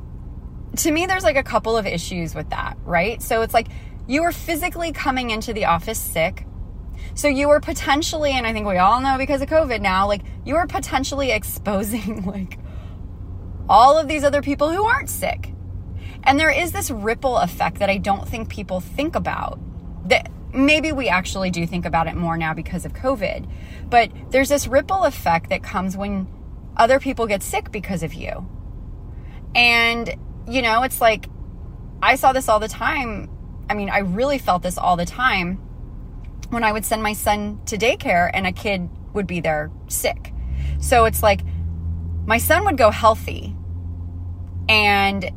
to 0.77 0.91
me, 0.91 1.05
there's 1.05 1.23
like 1.23 1.35
a 1.35 1.43
couple 1.43 1.77
of 1.77 1.85
issues 1.85 2.33
with 2.33 2.49
that, 2.49 2.77
right? 2.83 3.21
So 3.21 3.41
it's 3.41 3.53
like 3.53 3.67
you 4.07 4.23
are 4.23 4.31
physically 4.31 4.91
coming 4.91 5.29
into 5.29 5.53
the 5.53 5.65
office 5.65 5.99
sick. 5.99 6.45
So 7.13 7.27
you 7.27 7.49
are 7.49 7.59
potentially, 7.59 8.31
and 8.31 8.47
I 8.47 8.53
think 8.53 8.65
we 8.65 8.77
all 8.77 9.01
know 9.01 9.17
because 9.17 9.41
of 9.41 9.49
COVID 9.49 9.81
now, 9.81 10.07
like 10.07 10.21
you 10.45 10.55
are 10.55 10.67
potentially 10.67 11.31
exposing 11.39 12.25
like 12.25 12.57
all 13.69 13.97
of 13.97 14.07
these 14.07 14.23
other 14.23 14.41
people 14.41 14.69
who 14.71 14.83
aren't 14.83 15.09
sick. 15.09 15.53
And 16.23 16.39
there 16.39 16.51
is 16.51 16.71
this 16.71 16.91
ripple 16.91 17.37
effect 17.37 17.79
that 17.79 17.89
I 17.89 17.97
don't 17.97 18.27
think 18.27 18.49
people 18.49 18.79
think 18.79 19.15
about. 19.15 19.59
That 20.07 20.31
maybe 20.53 20.91
we 20.91 21.08
actually 21.08 21.51
do 21.51 21.65
think 21.65 21.86
about 21.86 22.08
it 22.08 22.15
more 22.15 22.38
now 22.38 22.53
because 22.53 22.86
of 22.86 22.93
COVID. 22.93 23.50
But 23.89 24.12
there's 24.29 24.50
this 24.50 24.67
ripple 24.67 25.03
effect 25.03 25.50
that 25.50 25.63
comes 25.63 25.98
when 25.98 26.27
other 26.77 27.00
people 27.00 27.27
get 27.27 27.43
sick 27.43 27.72
because 27.72 28.03
of 28.03 28.13
you. 28.13 28.48
And, 29.55 30.15
you 30.48 30.62
know, 30.62 30.84
it's 30.84 31.01
like 31.01 31.27
I 32.01 32.15
saw 32.15 32.34
this 32.34 32.50
all 32.50 32.60
the 32.60 32.67
time. 32.67 33.29
I 33.70 33.74
mean, 33.74 33.89
I 33.89 34.00
really 34.00 34.38
felt 34.38 34.63
this 34.63 34.77
all 34.77 34.96
the 34.96 35.05
time 35.05 35.58
when 36.50 36.63
I 36.63 36.72
would 36.72 36.86
send 36.86 37.01
my 37.01 37.13
son 37.13 37.62
to 37.67 37.77
daycare 37.77 38.29
and 38.34 38.46
a 38.46 38.51
kid 38.51 38.89
would 39.13 39.27
be 39.27 39.39
there 39.39 39.72
sick. 39.88 40.34
So 40.79 41.05
it's 41.05 41.24
like 41.24 41.41
my 42.25 42.38
son 42.38 42.65
would 42.65 42.77
go 42.77 42.91
healthy 42.91 43.55
and 44.67 45.31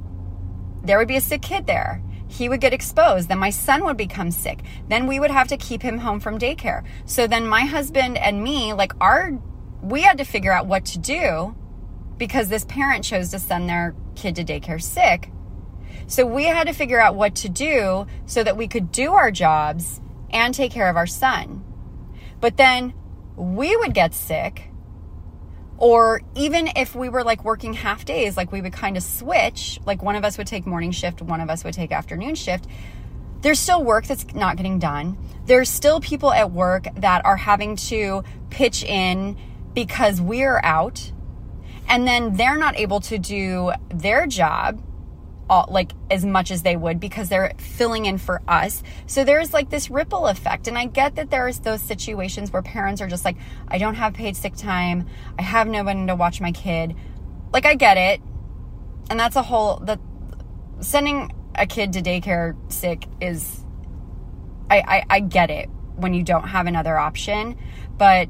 there 0.83 0.99
would 0.99 1.09
be 1.09 1.17
a 1.17 1.21
sick 1.21 1.43
kid 1.43 1.67
there 1.67 2.03
he 2.35 2.49
would 2.49 2.61
get 2.61 2.75
exposed. 2.75 3.29
Then 3.29 3.39
my 3.39 3.51
son 3.51 3.85
would 3.85 3.97
become 3.97 4.33
sick. 4.33 4.61
Then 4.89 5.07
we 5.07 5.21
would 5.21 5.31
have 5.31 5.49
to 5.49 5.57
keep 5.57 5.83
him 5.83 5.99
home 5.99 6.19
from 6.19 6.39
daycare. 6.39 6.85
So 7.07 7.29
then 7.29 7.47
my 7.47 7.61
husband 7.61 8.19
and 8.19 8.43
me, 8.43 8.73
like 8.73 8.93
our, 9.01 9.39
we 9.83 10.03
had 10.03 10.19
to 10.19 10.25
figure 10.25 10.53
out 10.53 10.67
what 10.67 10.85
to 10.87 10.99
do 10.99 11.55
because 12.19 12.49
this 12.49 12.65
parent 12.65 13.05
chose 13.05 13.31
to 13.31 13.39
send 13.39 13.69
their 13.69 13.95
kid 14.17 14.35
to 14.37 14.45
daycare 14.45 14.83
sick. 14.83 15.31
So 16.09 16.27
we 16.27 16.45
had 16.45 16.67
to 16.67 16.73
figure 16.73 17.01
out 17.01 17.15
what 17.15 17.37
to 17.37 17.49
do 17.49 18.07
so 18.27 18.43
that 18.43 18.57
we 18.57 18.67
could 18.67 18.91
do 18.91 19.13
our 19.13 19.31
jobs 19.31 20.01
and 20.31 20.53
take 20.53 20.73
care 20.73 20.91
of 20.91 20.97
our 20.97 21.07
son. 21.07 21.65
But 22.41 22.57
then 22.57 22.95
we 23.37 23.77
would 23.77 23.95
get 23.95 24.13
sick 24.13 24.71
or 25.79 26.23
even 26.35 26.69
if 26.77 26.95
we 26.95 27.09
were 27.09 27.25
like 27.25 27.45
working 27.45 27.73
half 27.73 28.05
days, 28.05 28.37
like 28.37 28.53
we 28.53 28.61
would 28.61 28.73
kind 28.73 28.97
of 28.97 29.03
switch, 29.03 29.81
like 29.85 30.03
one 30.03 30.17
of 30.17 30.25
us 30.25 30.39
would 30.39 30.47
take 30.47 30.67
morning 30.67 30.93
shift, 30.93 31.21
one 31.21 31.41
of 31.41 31.51
us 31.51 31.65
would 31.65 31.75
take 31.75 31.93
afternoon 31.93 32.35
shift. 32.35 32.67
There's 33.41 33.59
still 33.59 33.83
work 33.85 34.07
that's 34.07 34.33
not 34.35 34.57
getting 34.57 34.79
done. 34.79 35.19
There's 35.47 35.69
still 35.69 36.01
people 36.01 36.33
at 36.33 36.51
work 36.51 36.87
that 36.97 37.25
are 37.27 37.37
having 37.37 37.77
to 37.77 38.25
pitch 38.51 38.83
in 38.85 39.37
because 39.75 40.21
we're 40.21 40.61
out. 40.63 41.13
And 41.89 42.07
then 42.07 42.37
they're 42.37 42.57
not 42.57 42.79
able 42.79 43.01
to 43.01 43.19
do 43.19 43.73
their 43.91 44.27
job 44.27 44.81
all, 45.49 45.67
like 45.71 45.93
as 46.11 46.25
much 46.25 46.51
as 46.51 46.63
they 46.63 46.77
would 46.77 47.01
because 47.01 47.29
they're 47.29 47.53
filling 47.59 48.07
in 48.07 48.19
for 48.19 48.43
us. 48.49 48.83
So 49.07 49.25
there's 49.25 49.53
like 49.53 49.71
this 49.71 49.91
ripple 49.91 50.27
effect. 50.27 50.69
And 50.69 50.79
I 50.79 50.87
get 50.87 51.17
that 51.17 51.31
there's 51.31 51.61
those 51.61 51.83
situations 51.83 52.53
where 52.53 52.63
parents 52.63 53.01
are 53.01 53.07
just 53.07 53.25
like, 53.25 53.37
I 53.69 53.79
don't 53.79 53.95
have 53.95 54.15
paid 54.15 54.37
sick 54.37 54.57
time. 54.57 55.07
I 55.39 55.43
have 55.43 55.67
no 55.69 55.85
one 55.85 56.07
to 56.07 56.15
watch 56.15 56.41
my 56.41 56.53
kid. 56.53 56.95
Like 57.53 57.67
I 57.67 57.75
get 57.75 57.97
it. 57.97 58.21
And 59.11 59.21
that's 59.21 59.37
a 59.37 59.43
whole 59.43 59.77
that 59.85 60.01
sending 60.81 61.33
a 61.55 61.67
kid 61.67 61.93
to 61.93 62.03
daycare 62.03 62.57
sick 62.73 63.07
is 63.21 63.65
I, 64.71 64.79
I, 64.79 65.05
I 65.11 65.21
get 65.21 65.51
it 65.51 65.69
when 65.97 66.15
you 66.15 66.23
don't 66.23 66.49
have 66.49 66.67
another 66.67 66.99
option, 66.99 67.57
but 67.97 68.29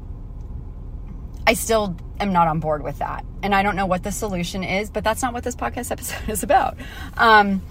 I 1.47 1.53
still 1.53 1.97
am 2.19 2.33
not 2.33 2.47
on 2.47 2.59
board 2.59 2.83
with 2.83 2.99
that. 2.99 3.25
And 3.43 3.53
I 3.53 3.63
don't 3.63 3.75
know 3.75 3.85
what 3.85 4.03
the 4.03 4.11
solution 4.11 4.63
is, 4.63 4.89
but 4.89 5.03
that's 5.03 5.21
not 5.21 5.33
what 5.33 5.43
this 5.43 5.55
podcast 5.55 5.91
episode 5.91 6.29
is 6.29 6.43
about. 6.43 6.77
Um, 7.17 7.61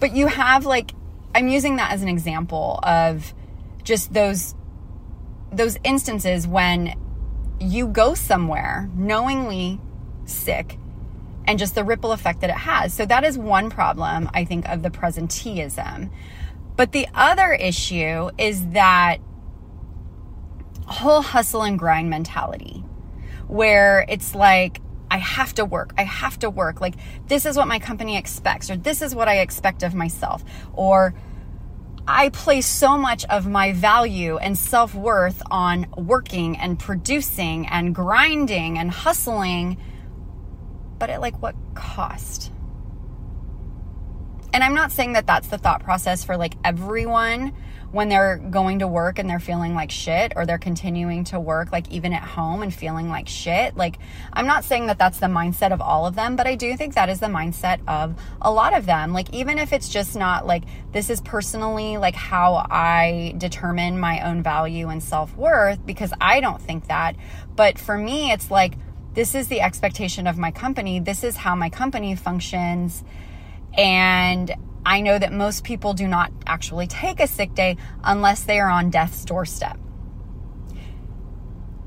but 0.00 0.14
you 0.14 0.26
have 0.26 0.66
like, 0.66 0.92
I'm 1.34 1.48
using 1.48 1.76
that 1.76 1.92
as 1.92 2.02
an 2.02 2.08
example 2.08 2.80
of 2.82 3.32
just 3.84 4.12
those 4.12 4.54
those 5.50 5.76
instances 5.84 6.46
when 6.46 6.98
you 7.60 7.86
go 7.86 8.14
somewhere 8.14 8.88
knowingly 8.94 9.78
sick 10.24 10.78
and 11.46 11.58
just 11.58 11.74
the 11.74 11.84
ripple 11.84 12.12
effect 12.12 12.40
that 12.40 12.50
it 12.50 12.56
has. 12.56 12.94
So 12.94 13.04
that 13.06 13.24
is 13.24 13.36
one 13.36 13.70
problem 13.70 14.30
I 14.32 14.44
think 14.44 14.68
of 14.68 14.82
the 14.82 14.90
presenteeism. 14.90 16.10
But 16.76 16.92
the 16.92 17.06
other 17.14 17.52
issue 17.52 18.30
is 18.38 18.66
that 18.68 19.18
whole 20.86 21.22
hustle 21.22 21.62
and 21.62 21.78
grind 21.78 22.10
mentality 22.10 22.81
where 23.52 24.06
it's 24.08 24.34
like, 24.34 24.80
I 25.10 25.18
have 25.18 25.52
to 25.54 25.66
work. 25.66 25.92
I 25.98 26.04
have 26.04 26.38
to 26.38 26.48
work. 26.48 26.80
Like, 26.80 26.94
this 27.26 27.44
is 27.44 27.54
what 27.54 27.68
my 27.68 27.78
company 27.78 28.16
expects, 28.16 28.70
or 28.70 28.76
this 28.76 29.02
is 29.02 29.14
what 29.14 29.28
I 29.28 29.40
expect 29.40 29.82
of 29.82 29.94
myself. 29.94 30.42
Or 30.72 31.14
I 32.08 32.30
place 32.30 32.66
so 32.66 32.96
much 32.96 33.26
of 33.26 33.46
my 33.46 33.74
value 33.74 34.38
and 34.38 34.56
self 34.56 34.94
worth 34.94 35.42
on 35.50 35.86
working 35.98 36.56
and 36.56 36.78
producing 36.78 37.66
and 37.66 37.94
grinding 37.94 38.78
and 38.78 38.90
hustling, 38.90 39.76
but 40.98 41.10
at 41.10 41.20
like 41.20 41.42
what 41.42 41.54
cost? 41.74 42.50
And 44.54 44.64
I'm 44.64 44.74
not 44.74 44.92
saying 44.92 45.12
that 45.12 45.26
that's 45.26 45.48
the 45.48 45.58
thought 45.58 45.82
process 45.82 46.24
for 46.24 46.38
like 46.38 46.54
everyone 46.64 47.52
when 47.92 48.08
they're 48.08 48.38
going 48.38 48.80
to 48.80 48.88
work 48.88 49.18
and 49.18 49.28
they're 49.28 49.38
feeling 49.38 49.74
like 49.74 49.90
shit 49.90 50.32
or 50.34 50.46
they're 50.46 50.58
continuing 50.58 51.24
to 51.24 51.38
work 51.38 51.70
like 51.70 51.88
even 51.90 52.12
at 52.12 52.22
home 52.22 52.62
and 52.62 52.74
feeling 52.74 53.08
like 53.08 53.28
shit. 53.28 53.76
Like 53.76 53.98
I'm 54.32 54.46
not 54.46 54.64
saying 54.64 54.86
that 54.86 54.98
that's 54.98 55.20
the 55.20 55.26
mindset 55.26 55.72
of 55.72 55.80
all 55.80 56.06
of 56.06 56.14
them, 56.14 56.34
but 56.34 56.46
I 56.46 56.54
do 56.54 56.76
think 56.76 56.94
that 56.94 57.10
is 57.10 57.20
the 57.20 57.26
mindset 57.26 57.80
of 57.86 58.18
a 58.40 58.50
lot 58.50 58.74
of 58.74 58.86
them. 58.86 59.12
Like 59.12 59.32
even 59.34 59.58
if 59.58 59.72
it's 59.72 59.90
just 59.90 60.16
not 60.16 60.46
like 60.46 60.64
this 60.92 61.10
is 61.10 61.20
personally 61.20 61.98
like 61.98 62.14
how 62.14 62.66
I 62.70 63.34
determine 63.36 64.00
my 64.00 64.20
own 64.20 64.42
value 64.42 64.88
and 64.88 65.02
self-worth 65.02 65.84
because 65.84 66.12
I 66.18 66.40
don't 66.40 66.60
think 66.60 66.88
that, 66.88 67.14
but 67.54 67.78
for 67.78 67.98
me 67.98 68.32
it's 68.32 68.50
like 68.50 68.74
this 69.12 69.34
is 69.34 69.48
the 69.48 69.60
expectation 69.60 70.26
of 70.26 70.38
my 70.38 70.50
company. 70.50 70.98
This 70.98 71.22
is 71.22 71.36
how 71.36 71.54
my 71.54 71.68
company 71.68 72.14
functions. 72.16 73.04
And 73.76 74.54
I 74.84 75.00
know 75.00 75.18
that 75.18 75.32
most 75.32 75.64
people 75.64 75.94
do 75.94 76.08
not 76.08 76.32
actually 76.46 76.86
take 76.86 77.20
a 77.20 77.26
sick 77.26 77.54
day 77.54 77.76
unless 78.02 78.44
they 78.44 78.58
are 78.58 78.68
on 78.68 78.90
death's 78.90 79.24
doorstep. 79.24 79.78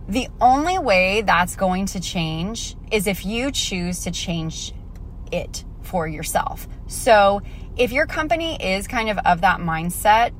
The 0.07 0.27
only 0.39 0.77
way 0.77 1.21
that's 1.21 1.55
going 1.55 1.87
to 1.87 1.99
change 1.99 2.75
is 2.91 3.07
if 3.07 3.25
you 3.25 3.51
choose 3.51 4.01
to 4.01 4.11
change 4.11 4.73
it 5.31 5.65
for 5.81 6.07
yourself. 6.07 6.67
So, 6.87 7.41
if 7.75 7.91
your 7.91 8.05
company 8.05 8.55
is 8.55 8.87
kind 8.87 9.09
of 9.09 9.17
of 9.19 9.41
that 9.41 9.59
mindset, 9.59 10.33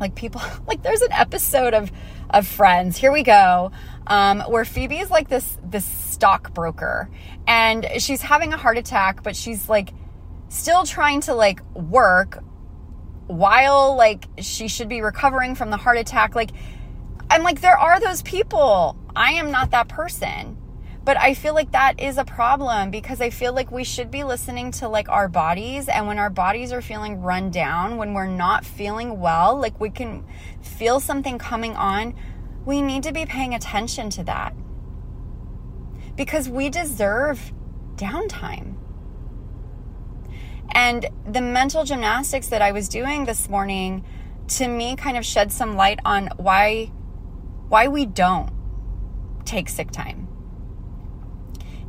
like 0.00 0.14
people, 0.14 0.42
like 0.66 0.82
there's 0.82 1.02
an 1.02 1.12
episode 1.12 1.74
of 1.74 1.92
of 2.30 2.46
Friends. 2.46 2.96
Here 2.96 3.12
we 3.12 3.22
go, 3.22 3.72
um, 4.06 4.40
where 4.40 4.64
Phoebe 4.64 4.98
is 4.98 5.10
like 5.10 5.28
this 5.28 5.58
this 5.62 5.84
stockbroker, 5.84 7.08
and 7.46 7.86
she's 7.98 8.22
having 8.22 8.52
a 8.52 8.56
heart 8.56 8.78
attack, 8.78 9.22
but 9.22 9.36
she's 9.36 9.68
like 9.68 9.92
still 10.52 10.84
trying 10.84 11.22
to 11.22 11.34
like 11.34 11.62
work 11.74 12.44
while 13.26 13.96
like 13.96 14.26
she 14.38 14.68
should 14.68 14.88
be 14.88 15.00
recovering 15.00 15.54
from 15.54 15.70
the 15.70 15.78
heart 15.78 15.96
attack. 15.96 16.34
Like, 16.34 16.50
I'm 17.30 17.42
like, 17.42 17.62
there 17.62 17.78
are 17.78 17.98
those 17.98 18.22
people. 18.22 18.96
I 19.16 19.32
am 19.32 19.50
not 19.50 19.70
that 19.70 19.88
person. 19.88 20.58
But 21.04 21.16
I 21.16 21.34
feel 21.34 21.54
like 21.54 21.72
that 21.72 21.98
is 21.98 22.16
a 22.16 22.24
problem 22.24 22.90
because 22.92 23.20
I 23.20 23.30
feel 23.30 23.52
like 23.52 23.72
we 23.72 23.82
should 23.82 24.10
be 24.10 24.22
listening 24.22 24.70
to 24.72 24.88
like 24.88 25.08
our 25.08 25.26
bodies. 25.26 25.88
And 25.88 26.06
when 26.06 26.18
our 26.18 26.30
bodies 26.30 26.70
are 26.70 26.82
feeling 26.82 27.22
run 27.22 27.50
down, 27.50 27.96
when 27.96 28.12
we're 28.12 28.28
not 28.28 28.64
feeling 28.64 29.18
well, 29.18 29.56
like 29.56 29.80
we 29.80 29.90
can 29.90 30.24
feel 30.60 31.00
something 31.00 31.38
coming 31.38 31.74
on, 31.74 32.14
we 32.64 32.82
need 32.82 33.02
to 33.04 33.12
be 33.12 33.24
paying 33.24 33.54
attention 33.54 34.10
to 34.10 34.24
that 34.24 34.54
because 36.14 36.48
we 36.48 36.68
deserve 36.68 37.52
downtime. 37.96 38.71
And 40.72 41.06
the 41.26 41.40
mental 41.40 41.84
gymnastics 41.84 42.48
that 42.48 42.62
I 42.62 42.72
was 42.72 42.88
doing 42.88 43.24
this 43.26 43.48
morning 43.48 44.04
to 44.48 44.66
me 44.66 44.96
kind 44.96 45.16
of 45.16 45.24
shed 45.24 45.52
some 45.52 45.76
light 45.76 46.00
on 46.04 46.28
why 46.36 46.86
why 47.68 47.88
we 47.88 48.06
don't. 48.06 48.50
take 49.44 49.68
sick 49.68 49.90
time. 49.90 50.28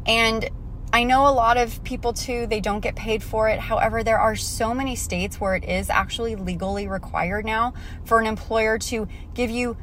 And 0.06 0.50
I 0.92 1.04
know 1.06 1.28
a 1.28 1.34
lot 1.34 1.58
of 1.58 1.84
people 1.84 2.14
too, 2.14 2.46
they 2.48 2.60
don't 2.60 2.82
get 2.82 2.96
paid 2.96 3.24
for 3.24 3.50
it. 3.50 3.60
However, 3.60 4.04
there 4.04 4.20
are 4.20 4.36
so 4.36 4.74
many 4.74 4.96
states 4.96 5.40
where 5.40 5.56
it 5.56 5.64
is 5.64 5.90
actually 5.90 6.36
legally 6.36 6.88
required 6.88 7.46
now 7.46 7.74
for 8.06 8.20
an 8.20 8.28
employer 8.28 8.78
to 8.80 9.08
give 9.34 9.50
you 9.50 9.78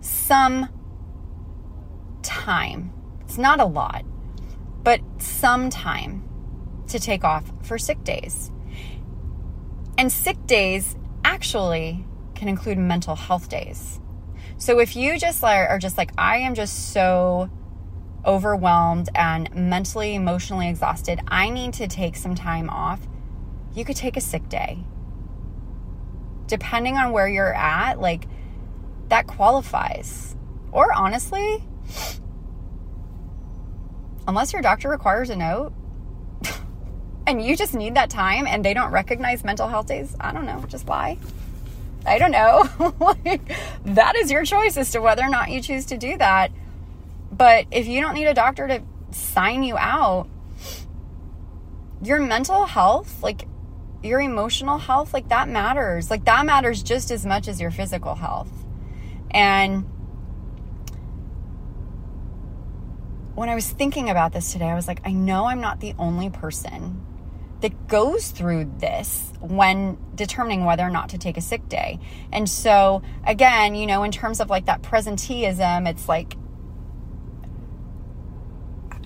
some 0.00 0.68
time. 2.22 2.92
It's 3.20 3.38
not 3.38 3.60
a 3.60 3.64
lot, 3.66 4.04
but 4.82 5.00
some 5.18 5.70
time 5.70 6.23
to 6.94 7.00
take 7.00 7.24
off 7.24 7.44
for 7.62 7.76
sick 7.76 8.02
days. 8.04 8.52
And 9.98 10.10
sick 10.10 10.46
days 10.46 10.96
actually 11.24 12.04
can 12.34 12.48
include 12.48 12.78
mental 12.78 13.16
health 13.16 13.48
days. 13.48 14.00
So 14.58 14.78
if 14.78 14.94
you 14.94 15.18
just 15.18 15.42
are 15.42 15.78
just 15.78 15.98
like, 15.98 16.12
I 16.16 16.38
am 16.38 16.54
just 16.54 16.92
so 16.92 17.50
overwhelmed 18.24 19.08
and 19.14 19.52
mentally, 19.54 20.14
emotionally 20.14 20.68
exhausted, 20.68 21.20
I 21.26 21.50
need 21.50 21.74
to 21.74 21.88
take 21.88 22.16
some 22.16 22.36
time 22.36 22.70
off, 22.70 23.00
you 23.74 23.84
could 23.84 23.96
take 23.96 24.16
a 24.16 24.20
sick 24.20 24.48
day. 24.48 24.84
Depending 26.46 26.96
on 26.96 27.10
where 27.10 27.26
you're 27.26 27.54
at, 27.54 28.00
like 28.00 28.26
that 29.08 29.26
qualifies. 29.26 30.36
Or 30.70 30.92
honestly, 30.92 31.64
unless 34.28 34.52
your 34.52 34.62
doctor 34.62 34.88
requires 34.88 35.30
a 35.30 35.36
note 35.36 35.72
and 37.26 37.42
you 37.42 37.56
just 37.56 37.74
need 37.74 37.94
that 37.94 38.10
time 38.10 38.46
and 38.46 38.64
they 38.64 38.74
don't 38.74 38.90
recognize 38.90 39.44
mental 39.44 39.68
health 39.68 39.86
days, 39.86 40.14
I 40.20 40.32
don't 40.32 40.46
know, 40.46 40.64
just 40.68 40.88
lie. 40.88 41.18
I 42.06 42.18
don't 42.18 42.32
know. 42.32 42.68
like, 43.24 43.50
that 43.84 44.16
is 44.16 44.30
your 44.30 44.44
choice 44.44 44.76
as 44.76 44.90
to 44.92 45.00
whether 45.00 45.22
or 45.22 45.30
not 45.30 45.50
you 45.50 45.60
choose 45.60 45.86
to 45.86 45.96
do 45.96 46.18
that. 46.18 46.52
But 47.32 47.66
if 47.70 47.86
you 47.86 48.00
don't 48.00 48.14
need 48.14 48.26
a 48.26 48.34
doctor 48.34 48.68
to 48.68 48.82
sign 49.10 49.62
you 49.62 49.76
out, 49.78 50.28
your 52.02 52.20
mental 52.20 52.66
health, 52.66 53.22
like 53.22 53.48
your 54.02 54.20
emotional 54.20 54.78
health, 54.78 55.14
like 55.14 55.28
that 55.30 55.48
matters. 55.48 56.10
Like 56.10 56.26
that 56.26 56.44
matters 56.44 56.82
just 56.82 57.10
as 57.10 57.24
much 57.24 57.48
as 57.48 57.60
your 57.60 57.70
physical 57.70 58.14
health. 58.14 58.50
And 59.30 59.86
when 63.34 63.48
I 63.48 63.54
was 63.54 63.68
thinking 63.68 64.10
about 64.10 64.32
this 64.32 64.52
today, 64.52 64.66
I 64.66 64.74
was 64.74 64.86
like, 64.86 65.00
I 65.04 65.12
know 65.12 65.46
I'm 65.46 65.60
not 65.60 65.80
the 65.80 65.94
only 65.98 66.30
person 66.30 67.03
that 67.64 67.88
goes 67.88 68.28
through 68.28 68.70
this 68.76 69.32
when 69.40 69.96
determining 70.14 70.66
whether 70.66 70.82
or 70.82 70.90
not 70.90 71.08
to 71.08 71.16
take 71.16 71.38
a 71.38 71.40
sick 71.40 71.66
day. 71.66 71.98
And 72.30 72.46
so, 72.46 73.00
again, 73.26 73.74
you 73.74 73.86
know, 73.86 74.02
in 74.02 74.12
terms 74.12 74.40
of 74.40 74.50
like 74.50 74.66
that 74.66 74.82
presenteeism, 74.82 75.88
it's 75.88 76.06
like, 76.06 76.36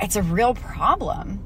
it's 0.01 0.17
a 0.17 0.25
real 0.25 0.55
problem. 0.55 1.41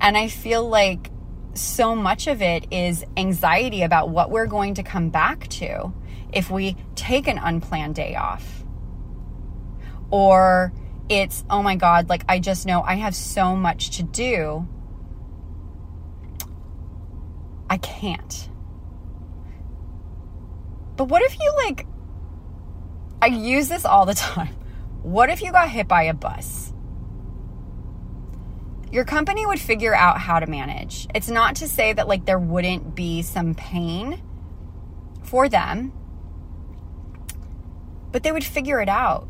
And 0.00 0.16
I 0.16 0.28
feel 0.28 0.68
like 0.68 1.10
so 1.54 1.96
much 1.96 2.28
of 2.28 2.40
it 2.40 2.72
is 2.72 3.04
anxiety 3.16 3.82
about 3.82 4.10
what 4.10 4.30
we're 4.30 4.46
going 4.46 4.74
to 4.74 4.84
come 4.84 5.10
back 5.10 5.48
to 5.48 5.92
if 6.32 6.48
we 6.48 6.76
take 6.94 7.26
an 7.26 7.38
unplanned 7.38 7.96
day 7.96 8.14
off. 8.14 8.62
Or 10.12 10.72
it's, 11.08 11.42
oh 11.50 11.60
my 11.60 11.74
God, 11.74 12.08
like 12.08 12.22
I 12.28 12.38
just 12.38 12.66
know 12.66 12.82
I 12.82 12.94
have 12.94 13.16
so 13.16 13.56
much 13.56 13.96
to 13.96 14.04
do 14.04 14.68
I 17.72 17.78
can't. 17.78 18.50
But 20.96 21.04
what 21.04 21.22
if 21.22 21.40
you 21.40 21.50
like, 21.64 21.86
I 23.22 23.28
use 23.28 23.70
this 23.70 23.86
all 23.86 24.04
the 24.04 24.12
time. 24.28 24.54
What 25.02 25.30
if 25.30 25.40
you 25.40 25.52
got 25.52 25.70
hit 25.70 25.88
by 25.88 26.02
a 26.02 26.12
bus? 26.12 26.74
Your 28.90 29.06
company 29.06 29.46
would 29.46 29.58
figure 29.58 29.94
out 29.94 30.18
how 30.18 30.38
to 30.38 30.46
manage. 30.46 31.08
It's 31.14 31.30
not 31.30 31.56
to 31.56 31.66
say 31.66 31.94
that 31.94 32.06
like 32.06 32.26
there 32.26 32.38
wouldn't 32.38 32.94
be 32.94 33.22
some 33.22 33.54
pain 33.54 34.22
for 35.22 35.48
them, 35.48 35.94
but 38.10 38.22
they 38.22 38.32
would 38.32 38.44
figure 38.44 38.82
it 38.82 38.90
out. 38.90 39.26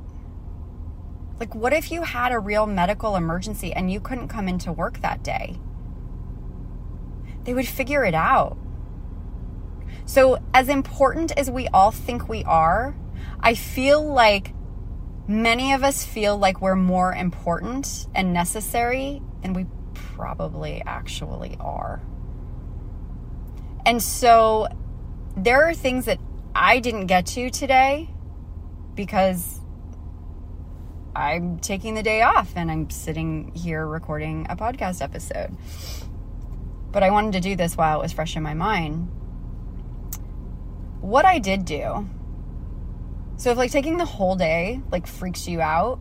Like, 1.38 1.54
what 1.54 1.72
if 1.72 1.92
you 1.92 2.02
had 2.02 2.32
a 2.32 2.40
real 2.40 2.66
medical 2.66 3.14
emergency 3.14 3.72
and 3.72 3.88
you 3.88 4.00
couldn't 4.00 4.26
come 4.26 4.48
into 4.48 4.72
work 4.72 5.00
that 5.00 5.22
day? 5.22 5.60
They 7.44 7.54
would 7.54 7.66
figure 7.66 8.04
it 8.04 8.14
out. 8.14 8.56
So, 10.04 10.38
as 10.52 10.68
important 10.68 11.32
as 11.36 11.50
we 11.50 11.68
all 11.68 11.90
think 11.90 12.28
we 12.28 12.44
are, 12.44 12.94
I 13.40 13.54
feel 13.54 14.04
like 14.04 14.52
many 15.28 15.72
of 15.72 15.84
us 15.84 16.04
feel 16.04 16.36
like 16.36 16.60
we're 16.60 16.76
more 16.76 17.14
important 17.14 18.06
and 18.14 18.32
necessary 18.32 19.22
than 19.42 19.52
we 19.52 19.66
probably 19.94 20.82
actually 20.84 21.56
are. 21.60 22.02
And 23.86 24.02
so, 24.02 24.68
there 25.36 25.68
are 25.68 25.74
things 25.74 26.06
that 26.06 26.18
I 26.54 26.80
didn't 26.80 27.06
get 27.06 27.26
to 27.26 27.50
today 27.50 28.10
because 28.94 29.60
I'm 31.14 31.58
taking 31.58 31.94
the 31.94 32.02
day 32.02 32.22
off 32.22 32.52
and 32.56 32.70
I'm 32.70 32.90
sitting 32.90 33.52
here 33.54 33.86
recording 33.86 34.46
a 34.50 34.56
podcast 34.56 35.02
episode 35.02 35.56
but 36.92 37.02
I 37.02 37.10
wanted 37.10 37.32
to 37.32 37.40
do 37.40 37.56
this 37.56 37.76
while 37.76 37.98
it 37.98 38.02
was 38.02 38.12
fresh 38.12 38.36
in 38.36 38.42
my 38.42 38.54
mind. 38.54 39.10
What 41.00 41.24
I 41.24 41.38
did 41.38 41.64
do, 41.64 42.08
so 43.36 43.50
if 43.50 43.56
like 43.56 43.72
taking 43.72 43.96
the 43.96 44.04
whole 44.04 44.36
day 44.36 44.80
like 44.92 45.06
freaks 45.06 45.48
you 45.48 45.60
out, 45.60 45.98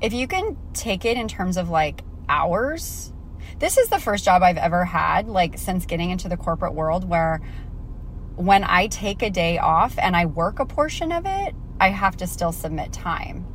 if 0.00 0.12
you 0.12 0.28
can 0.28 0.56
take 0.74 1.04
it 1.04 1.16
in 1.16 1.26
terms 1.26 1.56
of 1.56 1.70
like 1.70 2.02
hours, 2.28 3.12
this 3.58 3.78
is 3.78 3.88
the 3.88 3.98
first 3.98 4.24
job 4.24 4.42
I've 4.42 4.58
ever 4.58 4.84
had 4.84 5.28
like 5.28 5.58
since 5.58 5.86
getting 5.86 6.10
into 6.10 6.28
the 6.28 6.36
corporate 6.36 6.74
world 6.74 7.08
where 7.08 7.40
when 8.36 8.64
I 8.64 8.86
take 8.88 9.22
a 9.22 9.30
day 9.30 9.58
off 9.58 9.98
and 9.98 10.14
I 10.14 10.26
work 10.26 10.58
a 10.58 10.66
portion 10.66 11.10
of 11.10 11.24
it, 11.26 11.54
I 11.80 11.88
have 11.88 12.18
to 12.18 12.26
still 12.26 12.52
submit 12.52 12.92
time. 12.92 13.46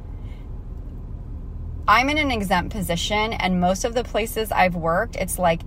I'm 1.92 2.08
in 2.08 2.18
an 2.18 2.32
exempt 2.32 2.72
position, 2.72 3.34
and 3.34 3.60
most 3.60 3.84
of 3.84 3.94
the 3.94 4.06
places 4.06 4.50
I've 4.50 4.78
worked, 4.78 5.18
it's 5.18 5.38
like 5.38 5.60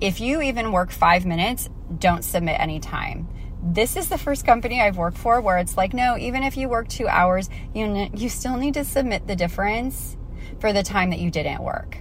if 0.00 0.18
you 0.18 0.42
even 0.42 0.72
work 0.72 0.90
five 0.90 1.24
minutes, 1.24 1.70
don't 2.00 2.24
submit 2.24 2.58
any 2.58 2.80
time. 2.80 3.28
This 3.62 3.96
is 3.96 4.08
the 4.08 4.18
first 4.18 4.44
company 4.44 4.80
I've 4.80 4.96
worked 4.96 5.18
for 5.18 5.40
where 5.40 5.56
it's 5.58 5.76
like, 5.76 5.94
no, 5.94 6.18
even 6.18 6.42
if 6.42 6.56
you 6.56 6.68
work 6.68 6.88
two 6.88 7.06
hours, 7.06 7.48
you, 7.76 8.10
you 8.12 8.28
still 8.28 8.56
need 8.56 8.74
to 8.74 8.84
submit 8.84 9.28
the 9.28 9.36
difference 9.36 10.16
for 10.58 10.72
the 10.72 10.82
time 10.82 11.10
that 11.10 11.20
you 11.20 11.30
didn't 11.30 11.62
work. 11.62 11.96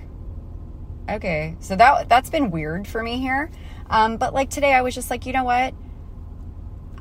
Okay, 1.08 1.56
so 1.60 1.76
that 1.76 2.10
that's 2.10 2.32
been 2.32 2.50
weird 2.50 2.88
for 2.88 3.04
me 3.04 3.20
here. 3.20 3.52
Um, 3.92 4.18
but 4.18 4.34
like 4.34 4.50
today, 4.50 4.74
I 4.74 4.82
was 4.82 4.96
just 4.96 5.12
like, 5.12 5.28
you 5.28 5.34
know 5.34 5.44
what? 5.44 5.76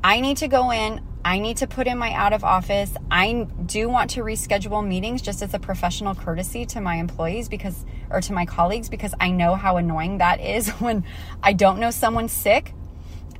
I 0.03 0.21
need 0.21 0.37
to 0.37 0.47
go 0.47 0.71
in. 0.71 1.01
I 1.27 1.39
need 1.39 1.57
to 1.57 1.67
put 1.67 1.87
in 1.87 1.97
my 1.97 2.13
out 2.13 2.31
of 2.31 2.45
office. 2.45 2.93
I 3.11 3.47
do 3.65 3.89
want 3.89 4.11
to 4.11 4.21
reschedule 4.21 4.87
meetings 4.87 5.21
just 5.21 5.41
as 5.41 5.53
a 5.53 5.59
professional 5.59 6.15
courtesy 6.15 6.65
to 6.67 6.79
my 6.79 6.95
employees 6.95 7.49
because, 7.49 7.83
or 8.09 8.21
to 8.21 8.31
my 8.31 8.45
colleagues, 8.45 8.87
because 8.87 9.13
I 9.19 9.31
know 9.31 9.55
how 9.55 9.75
annoying 9.75 10.19
that 10.19 10.39
is 10.39 10.69
when 10.79 11.03
I 11.43 11.51
don't 11.51 11.81
know 11.81 11.91
someone's 11.91 12.31
sick 12.31 12.73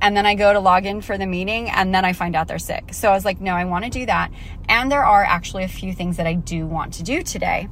and 0.02 0.14
then 0.14 0.26
I 0.26 0.34
go 0.34 0.52
to 0.52 0.60
log 0.60 0.84
in 0.84 1.00
for 1.00 1.16
the 1.16 1.24
meeting 1.24 1.70
and 1.70 1.94
then 1.94 2.04
I 2.04 2.12
find 2.12 2.36
out 2.36 2.46
they're 2.46 2.58
sick. 2.58 2.92
So 2.92 3.08
I 3.08 3.14
was 3.14 3.24
like, 3.24 3.40
no, 3.40 3.54
I 3.54 3.64
want 3.64 3.86
to 3.86 3.90
do 3.90 4.04
that. 4.04 4.32
And 4.68 4.92
there 4.92 5.06
are 5.06 5.24
actually 5.24 5.64
a 5.64 5.68
few 5.68 5.94
things 5.94 6.18
that 6.18 6.26
I 6.26 6.34
do 6.34 6.66
want 6.66 6.92
to 6.94 7.02
do 7.02 7.22
today. 7.22 7.70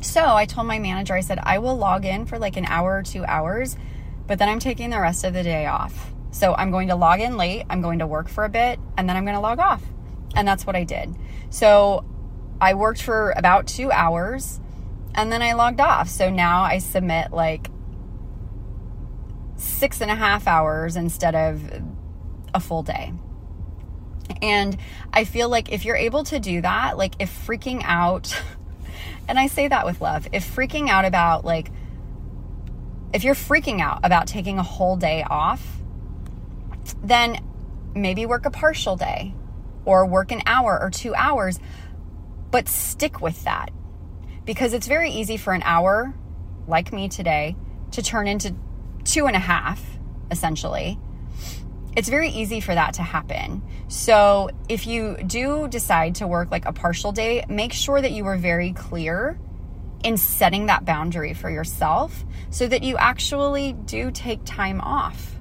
So 0.00 0.24
I 0.24 0.46
told 0.46 0.66
my 0.66 0.78
manager, 0.78 1.12
I 1.12 1.20
said, 1.20 1.38
I 1.42 1.58
will 1.58 1.76
log 1.76 2.06
in 2.06 2.24
for 2.24 2.38
like 2.38 2.56
an 2.56 2.64
hour 2.64 2.96
or 2.96 3.02
two 3.02 3.26
hours, 3.26 3.76
but 4.26 4.38
then 4.38 4.48
I'm 4.48 4.58
taking 4.58 4.88
the 4.88 5.00
rest 5.00 5.22
of 5.22 5.34
the 5.34 5.42
day 5.42 5.66
off. 5.66 6.14
So 6.30 6.54
I'm 6.54 6.70
going 6.70 6.88
to 6.88 6.94
log 6.94 7.20
in 7.20 7.36
late, 7.36 7.66
I'm 7.68 7.82
going 7.82 7.98
to 7.98 8.06
work 8.06 8.30
for 8.30 8.44
a 8.44 8.48
bit, 8.48 8.80
and 8.96 9.08
then 9.08 9.16
I'm 9.16 9.24
going 9.24 9.36
to 9.36 9.40
log 9.40 9.58
off. 9.58 9.82
And 10.34 10.46
that's 10.46 10.66
what 10.66 10.76
I 10.76 10.84
did. 10.84 11.14
So 11.50 12.04
I 12.60 12.74
worked 12.74 13.02
for 13.02 13.32
about 13.36 13.66
two 13.66 13.90
hours 13.90 14.60
and 15.14 15.30
then 15.30 15.42
I 15.42 15.52
logged 15.52 15.80
off. 15.80 16.08
So 16.08 16.30
now 16.30 16.62
I 16.62 16.78
submit 16.78 17.32
like 17.32 17.68
six 19.56 20.00
and 20.00 20.10
a 20.10 20.14
half 20.14 20.46
hours 20.46 20.96
instead 20.96 21.34
of 21.34 21.62
a 22.54 22.60
full 22.60 22.82
day. 22.82 23.12
And 24.40 24.76
I 25.12 25.24
feel 25.24 25.48
like 25.48 25.70
if 25.72 25.84
you're 25.84 25.96
able 25.96 26.24
to 26.24 26.38
do 26.38 26.60
that, 26.62 26.96
like 26.96 27.14
if 27.18 27.46
freaking 27.46 27.82
out, 27.84 28.40
and 29.28 29.38
I 29.38 29.46
say 29.46 29.68
that 29.68 29.84
with 29.84 30.00
love, 30.00 30.28
if 30.32 30.54
freaking 30.54 30.88
out 30.88 31.04
about 31.04 31.44
like, 31.44 31.70
if 33.12 33.24
you're 33.24 33.34
freaking 33.34 33.80
out 33.80 34.00
about 34.04 34.26
taking 34.26 34.58
a 34.58 34.62
whole 34.62 34.96
day 34.96 35.22
off, 35.28 35.62
then 37.02 37.38
maybe 37.94 38.26
work 38.26 38.46
a 38.46 38.50
partial 38.50 38.96
day 38.96 39.34
or 39.84 40.06
work 40.06 40.32
an 40.32 40.42
hour 40.46 40.78
or 40.80 40.90
two 40.90 41.14
hours, 41.14 41.58
but 42.50 42.68
stick 42.68 43.20
with 43.20 43.44
that 43.44 43.70
because 44.44 44.72
it's 44.72 44.86
very 44.86 45.10
easy 45.10 45.36
for 45.36 45.52
an 45.52 45.62
hour, 45.64 46.14
like 46.66 46.92
me 46.92 47.08
today, 47.08 47.56
to 47.92 48.02
turn 48.02 48.26
into 48.26 48.54
two 49.04 49.26
and 49.26 49.36
a 49.36 49.40
half, 49.40 49.82
essentially. 50.30 50.98
it's 51.94 52.08
very 52.08 52.30
easy 52.30 52.60
for 52.60 52.74
that 52.74 52.94
to 52.94 53.02
happen. 53.02 53.62
So 53.88 54.50
if 54.68 54.86
you 54.86 55.16
do 55.26 55.68
decide 55.68 56.16
to 56.16 56.26
work 56.26 56.50
like 56.50 56.64
a 56.64 56.72
partial 56.72 57.12
day, 57.12 57.44
make 57.48 57.72
sure 57.72 58.00
that 58.00 58.12
you 58.12 58.26
are 58.26 58.36
very 58.36 58.72
clear 58.72 59.38
in 60.02 60.16
setting 60.16 60.66
that 60.66 60.84
boundary 60.84 61.34
for 61.34 61.50
yourself 61.50 62.24
so 62.50 62.66
that 62.66 62.82
you 62.82 62.96
actually 62.96 63.74
do 63.74 64.10
take 64.10 64.40
time 64.44 64.80
off 64.80 65.31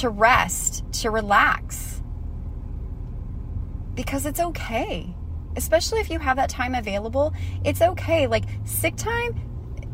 to 0.00 0.08
rest, 0.08 0.84
to 0.92 1.10
relax. 1.10 2.02
Because 3.94 4.26
it's 4.26 4.40
okay. 4.40 5.14
Especially 5.56 6.00
if 6.00 6.10
you 6.10 6.18
have 6.18 6.36
that 6.36 6.50
time 6.50 6.74
available, 6.74 7.32
it's 7.64 7.80
okay. 7.80 8.26
Like 8.26 8.44
sick 8.64 8.96
time 8.96 9.40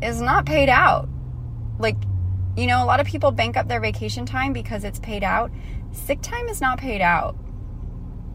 is 0.01 0.21
not 0.21 0.45
paid 0.45 0.69
out. 0.69 1.07
Like 1.77 1.97
you 2.57 2.67
know, 2.67 2.83
a 2.83 2.85
lot 2.85 2.99
of 2.99 3.07
people 3.07 3.31
bank 3.31 3.55
up 3.55 3.67
their 3.67 3.79
vacation 3.79 4.25
time 4.25 4.51
because 4.51 4.83
it's 4.83 4.99
paid 4.99 5.23
out. 5.23 5.51
Sick 5.91 6.21
time 6.21 6.49
is 6.49 6.59
not 6.59 6.77
paid 6.77 7.01
out 7.01 7.37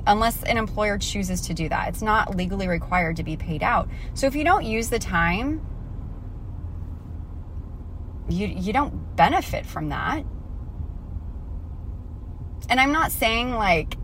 unless 0.07 0.43
an 0.45 0.57
employer 0.57 0.99
chooses 0.99 1.41
to 1.43 1.55
do 1.55 1.69
that. 1.69 1.89
It's 1.89 2.03
not 2.03 2.37
legally 2.37 2.69
required 2.69 3.17
to 3.17 3.23
be 3.23 3.37
paid 3.37 3.63
out. 3.63 3.89
So 4.15 4.27
if 4.27 4.35
you 4.35 4.45
don't 4.45 4.65
use 4.65 4.89
the 4.89 4.99
time, 4.99 5.67
you 8.29 8.47
you 8.47 8.73
don't 8.73 9.17
benefit 9.17 9.67
from 9.67 9.89
that. 9.91 10.25
And 12.69 12.81
I'm 12.81 12.93
not 12.93 13.13
saying 13.13 13.55
like 13.55 13.97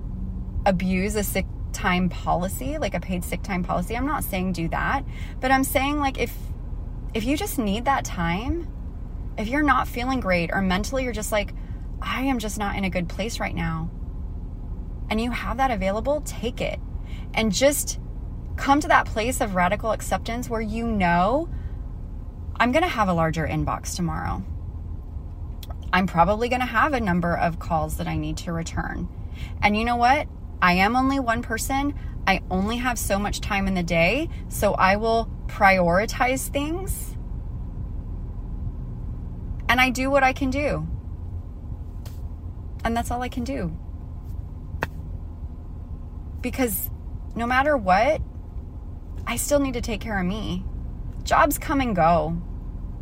abuse 0.66 1.16
a 1.16 1.24
sick 1.24 1.46
time 1.72 2.08
policy, 2.08 2.78
like 2.78 2.94
a 2.94 3.00
paid 3.00 3.24
sick 3.24 3.42
time 3.42 3.62
policy. 3.64 3.96
I'm 3.96 4.06
not 4.06 4.24
saying 4.24 4.52
do 4.52 4.68
that, 4.68 5.04
but 5.40 5.50
I'm 5.50 5.64
saying 5.64 5.98
like 5.98 6.18
if 6.18 6.34
if 7.14 7.24
you 7.24 7.36
just 7.36 7.58
need 7.58 7.84
that 7.84 8.04
time, 8.04 8.68
if 9.36 9.48
you're 9.48 9.62
not 9.62 9.88
feeling 9.88 10.20
great 10.20 10.50
or 10.52 10.62
mentally 10.62 11.04
you're 11.04 11.12
just 11.12 11.32
like, 11.32 11.52
I 12.00 12.22
am 12.22 12.38
just 12.38 12.58
not 12.58 12.76
in 12.76 12.84
a 12.84 12.90
good 12.90 13.08
place 13.08 13.40
right 13.40 13.54
now, 13.54 13.90
and 15.10 15.20
you 15.20 15.30
have 15.30 15.58
that 15.58 15.70
available, 15.70 16.22
take 16.22 16.60
it. 16.60 16.80
And 17.34 17.52
just 17.52 17.98
come 18.56 18.80
to 18.80 18.88
that 18.88 19.06
place 19.06 19.40
of 19.40 19.54
radical 19.54 19.92
acceptance 19.92 20.48
where 20.48 20.60
you 20.60 20.86
know 20.86 21.48
I'm 22.56 22.72
going 22.72 22.82
to 22.82 22.88
have 22.88 23.08
a 23.08 23.12
larger 23.12 23.46
inbox 23.46 23.96
tomorrow. 23.96 24.44
I'm 25.92 26.06
probably 26.06 26.48
going 26.48 26.60
to 26.60 26.66
have 26.66 26.94
a 26.94 27.00
number 27.00 27.36
of 27.36 27.58
calls 27.58 27.98
that 27.98 28.06
I 28.08 28.16
need 28.16 28.38
to 28.38 28.52
return. 28.52 29.08
And 29.60 29.76
you 29.76 29.84
know 29.84 29.96
what? 29.96 30.26
I 30.60 30.74
am 30.74 30.96
only 30.96 31.20
one 31.20 31.42
person. 31.42 31.94
I 32.26 32.40
only 32.50 32.76
have 32.76 32.98
so 32.98 33.18
much 33.18 33.40
time 33.40 33.66
in 33.66 33.74
the 33.74 33.82
day. 33.82 34.28
So 34.48 34.74
I 34.74 34.96
will 34.96 35.28
prioritize 35.46 36.48
things 36.48 37.16
and 39.68 39.80
I 39.80 39.90
do 39.90 40.10
what 40.10 40.22
I 40.22 40.32
can 40.32 40.50
do. 40.50 40.86
And 42.84 42.96
that's 42.96 43.10
all 43.10 43.22
I 43.22 43.28
can 43.28 43.44
do. 43.44 43.76
Because 46.40 46.90
no 47.34 47.46
matter 47.46 47.76
what, 47.76 48.20
I 49.26 49.36
still 49.36 49.60
need 49.60 49.74
to 49.74 49.80
take 49.80 50.00
care 50.00 50.18
of 50.18 50.26
me. 50.26 50.64
Jobs 51.22 51.56
come 51.58 51.80
and 51.80 51.94
go 51.94 52.36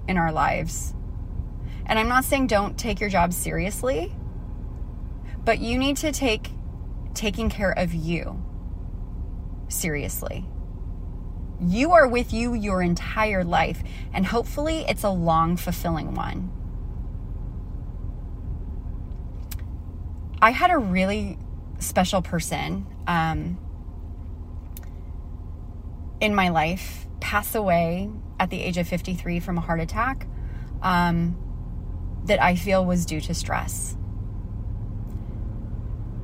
in 0.07 0.17
our 0.17 0.31
lives. 0.31 0.95
And 1.91 1.99
I'm 1.99 2.07
not 2.07 2.25
saying 2.25 2.47
don't 2.47 2.79
take 2.79 3.01
your 3.01 3.11
job 3.11 3.33
seriously, 3.33 4.15
but 5.45 5.59
you 5.59 5.77
need 5.77 5.97
to 5.99 6.13
take 6.13 6.49
taking 7.15 7.51
care 7.51 7.73
of 7.73 7.93
you 7.93 8.41
seriously. 9.67 10.47
You 11.61 11.91
are 11.91 12.07
with 12.07 12.33
you 12.33 12.55
your 12.55 12.81
entire 12.81 13.43
life, 13.43 13.83
and 14.15 14.25
hopefully, 14.25 14.85
it's 14.89 15.03
a 15.03 15.11
long, 15.11 15.57
fulfilling 15.57 16.15
one. 16.15 16.53
I 20.41 20.53
had 20.53 20.71
a 20.71 20.79
really 20.79 21.39
special 21.81 22.23
person 22.23 22.87
um, 23.09 23.59
in 26.21 26.37
my 26.37 26.51
life 26.51 27.09
pass 27.19 27.57
away 27.57 28.11
at 28.39 28.49
the 28.49 28.63
age 28.63 28.79
of 28.79 28.87
53 28.87 29.41
from 29.41 29.59
a 29.59 29.61
heart 29.61 29.81
attack 29.81 30.29
um, 30.83 31.37
that 32.31 32.41
I 32.41 32.55
feel 32.55 32.85
was 32.85 33.07
due 33.07 33.21
to 33.23 33.35
stress. 33.35 33.97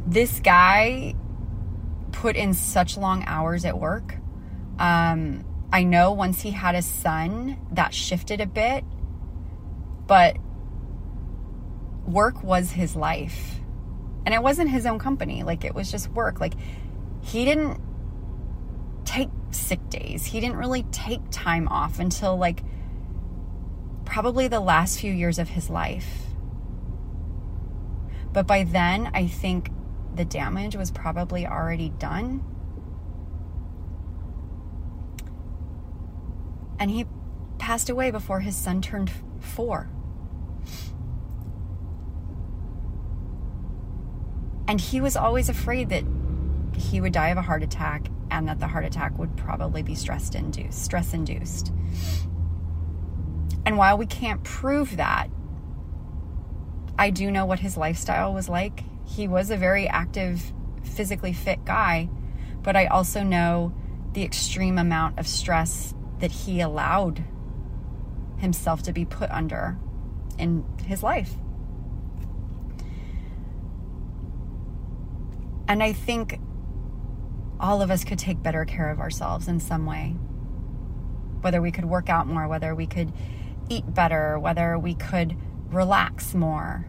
This 0.06 0.38
guy 0.38 1.16
put 2.12 2.36
in 2.36 2.54
such 2.54 2.96
long 2.96 3.24
hours 3.26 3.64
at 3.64 3.76
work. 3.76 4.14
Um, 4.78 5.44
I 5.72 5.82
know 5.82 6.12
once 6.12 6.42
he 6.42 6.52
had 6.52 6.76
a 6.76 6.82
son, 6.82 7.58
that 7.72 7.92
shifted 7.92 8.40
a 8.40 8.46
bit, 8.46 8.84
but 10.06 10.36
work 12.06 12.40
was 12.44 12.70
his 12.70 12.94
life 12.94 13.56
and 14.24 14.32
it 14.32 14.40
wasn't 14.40 14.70
his 14.70 14.86
own 14.86 15.00
company. 15.00 15.42
Like 15.42 15.64
it 15.64 15.74
was 15.74 15.90
just 15.90 16.08
work. 16.10 16.38
Like 16.38 16.54
he 17.20 17.44
didn't 17.44 17.80
take 19.04 19.30
sick 19.50 19.80
days. 19.90 20.24
He 20.24 20.38
didn't 20.38 20.56
really 20.56 20.84
take 20.92 21.22
time 21.32 21.66
off 21.66 21.98
until 21.98 22.36
like 22.36 22.62
probably 24.06 24.48
the 24.48 24.60
last 24.60 24.98
few 24.98 25.12
years 25.12 25.38
of 25.38 25.50
his 25.50 25.68
life. 25.68 26.22
But 28.32 28.46
by 28.46 28.64
then, 28.64 29.10
I 29.12 29.26
think 29.26 29.70
the 30.14 30.24
damage 30.24 30.76
was 30.76 30.90
probably 30.90 31.46
already 31.46 31.90
done. 31.90 32.42
And 36.78 36.90
he 36.90 37.06
passed 37.58 37.90
away 37.90 38.10
before 38.10 38.40
his 38.40 38.56
son 38.56 38.80
turned 38.80 39.10
four. 39.40 39.90
And 44.68 44.80
he 44.80 45.00
was 45.00 45.16
always 45.16 45.48
afraid 45.48 45.88
that 45.90 46.04
he 46.76 47.00
would 47.00 47.12
die 47.12 47.28
of 47.28 47.38
a 47.38 47.42
heart 47.42 47.62
attack 47.62 48.08
and 48.30 48.48
that 48.48 48.58
the 48.58 48.66
heart 48.66 48.84
attack 48.84 49.18
would 49.18 49.36
probably 49.36 49.82
be 49.82 49.94
stress 49.94 50.34
induced, 50.34 50.84
stress 50.84 51.14
induced. 51.14 51.72
And 53.66 53.76
while 53.76 53.98
we 53.98 54.06
can't 54.06 54.44
prove 54.44 54.96
that, 54.96 55.28
I 56.96 57.10
do 57.10 57.32
know 57.32 57.44
what 57.44 57.58
his 57.58 57.76
lifestyle 57.76 58.32
was 58.32 58.48
like. 58.48 58.84
He 59.04 59.26
was 59.26 59.50
a 59.50 59.56
very 59.56 59.88
active, 59.88 60.52
physically 60.84 61.32
fit 61.32 61.64
guy, 61.64 62.08
but 62.62 62.76
I 62.76 62.86
also 62.86 63.24
know 63.24 63.74
the 64.12 64.22
extreme 64.22 64.78
amount 64.78 65.18
of 65.18 65.26
stress 65.26 65.94
that 66.20 66.30
he 66.30 66.60
allowed 66.60 67.24
himself 68.38 68.82
to 68.84 68.92
be 68.92 69.04
put 69.04 69.30
under 69.30 69.76
in 70.38 70.64
his 70.84 71.02
life. 71.02 71.34
And 75.68 75.82
I 75.82 75.92
think 75.92 76.38
all 77.58 77.82
of 77.82 77.90
us 77.90 78.04
could 78.04 78.18
take 78.18 78.42
better 78.42 78.64
care 78.64 78.90
of 78.90 79.00
ourselves 79.00 79.48
in 79.48 79.58
some 79.58 79.86
way. 79.86 80.14
Whether 81.40 81.60
we 81.60 81.72
could 81.72 81.84
work 81.84 82.08
out 82.08 82.28
more, 82.28 82.46
whether 82.46 82.74
we 82.74 82.86
could 82.86 83.12
eat 83.68 83.94
better, 83.94 84.38
whether 84.38 84.78
we 84.78 84.94
could 84.94 85.36
relax 85.70 86.34
more, 86.34 86.86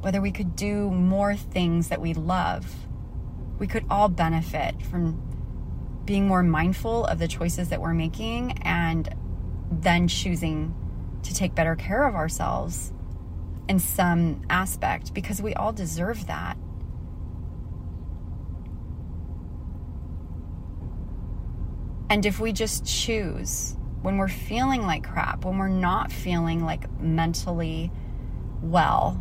whether 0.00 0.20
we 0.20 0.30
could 0.30 0.56
do 0.56 0.90
more 0.90 1.36
things 1.36 1.88
that 1.88 2.00
we 2.00 2.14
love. 2.14 2.66
We 3.58 3.66
could 3.66 3.84
all 3.90 4.08
benefit 4.08 4.80
from 4.82 5.20
being 6.04 6.26
more 6.26 6.42
mindful 6.42 7.04
of 7.04 7.18
the 7.18 7.28
choices 7.28 7.68
that 7.68 7.80
we're 7.80 7.94
making 7.94 8.58
and 8.62 9.14
then 9.70 10.08
choosing 10.08 10.74
to 11.22 11.34
take 11.34 11.54
better 11.54 11.76
care 11.76 12.06
of 12.06 12.14
ourselves 12.14 12.92
in 13.68 13.78
some 13.78 14.42
aspect 14.50 15.14
because 15.14 15.40
we 15.40 15.54
all 15.54 15.72
deserve 15.72 16.26
that. 16.26 16.56
And 22.08 22.26
if 22.26 22.40
we 22.40 22.52
just 22.52 22.84
choose 22.84 23.76
when 24.02 24.16
we're 24.16 24.28
feeling 24.28 24.82
like 24.82 25.04
crap, 25.04 25.44
when 25.44 25.58
we're 25.58 25.68
not 25.68 26.10
feeling 26.10 26.64
like 26.64 26.90
mentally 27.00 27.90
well 28.62 29.20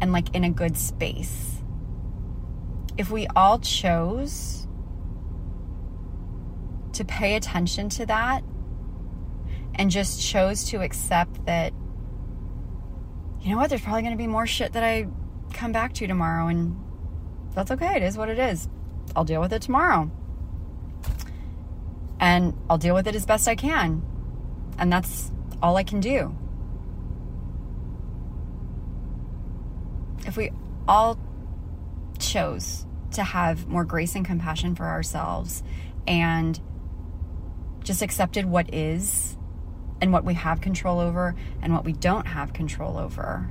and 0.00 0.12
like 0.12 0.34
in 0.34 0.44
a 0.44 0.50
good 0.50 0.76
space, 0.76 1.62
if 2.98 3.10
we 3.10 3.26
all 3.36 3.58
chose 3.58 4.66
to 6.92 7.04
pay 7.04 7.36
attention 7.36 7.88
to 7.88 8.06
that 8.06 8.42
and 9.74 9.90
just 9.90 10.20
chose 10.20 10.64
to 10.64 10.82
accept 10.82 11.46
that, 11.46 11.72
you 13.40 13.50
know 13.50 13.56
what, 13.56 13.70
there's 13.70 13.80
probably 13.80 14.02
going 14.02 14.12
to 14.12 14.22
be 14.22 14.26
more 14.26 14.46
shit 14.46 14.72
that 14.72 14.84
I 14.84 15.06
come 15.54 15.72
back 15.72 15.94
to 15.94 16.06
tomorrow, 16.06 16.48
and 16.48 16.76
that's 17.54 17.70
okay. 17.70 17.96
It 17.96 18.02
is 18.02 18.18
what 18.18 18.28
it 18.28 18.38
is. 18.38 18.68
I'll 19.16 19.24
deal 19.24 19.40
with 19.40 19.52
it 19.52 19.62
tomorrow 19.62 20.10
and 22.22 22.56
I'll 22.70 22.78
deal 22.78 22.94
with 22.94 23.08
it 23.08 23.16
as 23.16 23.26
best 23.26 23.48
I 23.48 23.56
can. 23.56 24.00
And 24.78 24.92
that's 24.92 25.32
all 25.60 25.76
I 25.76 25.82
can 25.82 25.98
do. 25.98 26.34
If 30.24 30.36
we 30.36 30.52
all 30.86 31.18
chose 32.20 32.86
to 33.10 33.24
have 33.24 33.66
more 33.66 33.84
grace 33.84 34.14
and 34.14 34.24
compassion 34.24 34.76
for 34.76 34.86
ourselves 34.86 35.64
and 36.06 36.60
just 37.82 38.02
accepted 38.02 38.44
what 38.46 38.72
is 38.72 39.36
and 40.00 40.12
what 40.12 40.24
we 40.24 40.34
have 40.34 40.60
control 40.60 41.00
over 41.00 41.34
and 41.60 41.74
what 41.74 41.84
we 41.84 41.92
don't 41.92 42.28
have 42.28 42.52
control 42.52 42.98
over. 42.98 43.50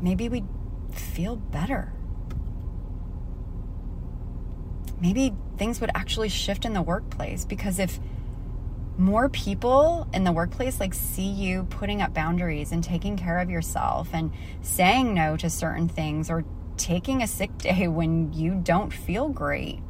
Maybe 0.00 0.30
we 0.30 0.42
feel 0.94 1.36
better. 1.36 1.92
Maybe 5.00 5.34
things 5.56 5.80
would 5.80 5.90
actually 5.94 6.28
shift 6.28 6.64
in 6.64 6.72
the 6.72 6.82
workplace 6.82 7.44
because 7.44 7.78
if 7.78 7.98
more 8.98 9.30
people 9.30 10.06
in 10.12 10.24
the 10.24 10.32
workplace 10.32 10.78
like 10.78 10.92
see 10.92 11.30
you 11.30 11.64
putting 11.64 12.02
up 12.02 12.12
boundaries 12.12 12.70
and 12.70 12.84
taking 12.84 13.16
care 13.16 13.38
of 13.38 13.48
yourself 13.48 14.10
and 14.12 14.30
saying 14.60 15.14
no 15.14 15.38
to 15.38 15.48
certain 15.48 15.88
things 15.88 16.28
or 16.28 16.44
taking 16.76 17.22
a 17.22 17.26
sick 17.26 17.56
day 17.58 17.88
when 17.88 18.32
you 18.32 18.54
don't 18.54 18.92
feel 18.92 19.28
great 19.28 19.80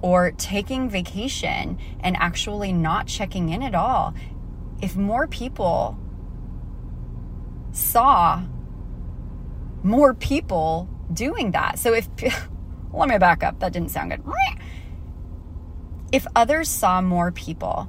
or 0.00 0.32
taking 0.32 0.88
vacation 0.88 1.78
and 2.00 2.16
actually 2.18 2.72
not 2.72 3.06
checking 3.06 3.50
in 3.50 3.62
at 3.62 3.74
all 3.74 4.14
if 4.80 4.96
more 4.96 5.26
people 5.26 5.98
saw 7.72 8.42
more 9.84 10.14
people 10.14 10.88
doing 11.12 11.52
that 11.52 11.78
so 11.78 11.92
if 11.94 12.08
let 12.92 13.08
me 13.08 13.18
back 13.18 13.44
up 13.44 13.60
that 13.60 13.72
didn't 13.72 13.90
sound 13.90 14.10
good 14.10 14.22
if 16.14 16.28
others 16.36 16.68
saw 16.68 17.00
more 17.00 17.32
people 17.32 17.88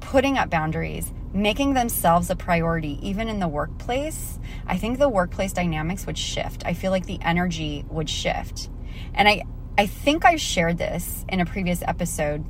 putting 0.00 0.36
up 0.36 0.50
boundaries, 0.50 1.10
making 1.32 1.72
themselves 1.72 2.28
a 2.28 2.36
priority, 2.36 2.98
even 3.00 3.30
in 3.30 3.40
the 3.40 3.48
workplace, 3.48 4.38
I 4.66 4.76
think 4.76 4.98
the 4.98 5.08
workplace 5.08 5.54
dynamics 5.54 6.04
would 6.04 6.18
shift. 6.18 6.64
I 6.66 6.74
feel 6.74 6.90
like 6.90 7.06
the 7.06 7.18
energy 7.22 7.86
would 7.88 8.10
shift. 8.10 8.68
And 9.14 9.26
I, 9.26 9.44
I 9.78 9.86
think 9.86 10.26
I've 10.26 10.40
shared 10.40 10.76
this 10.76 11.24
in 11.30 11.40
a 11.40 11.46
previous 11.46 11.82
episode, 11.86 12.44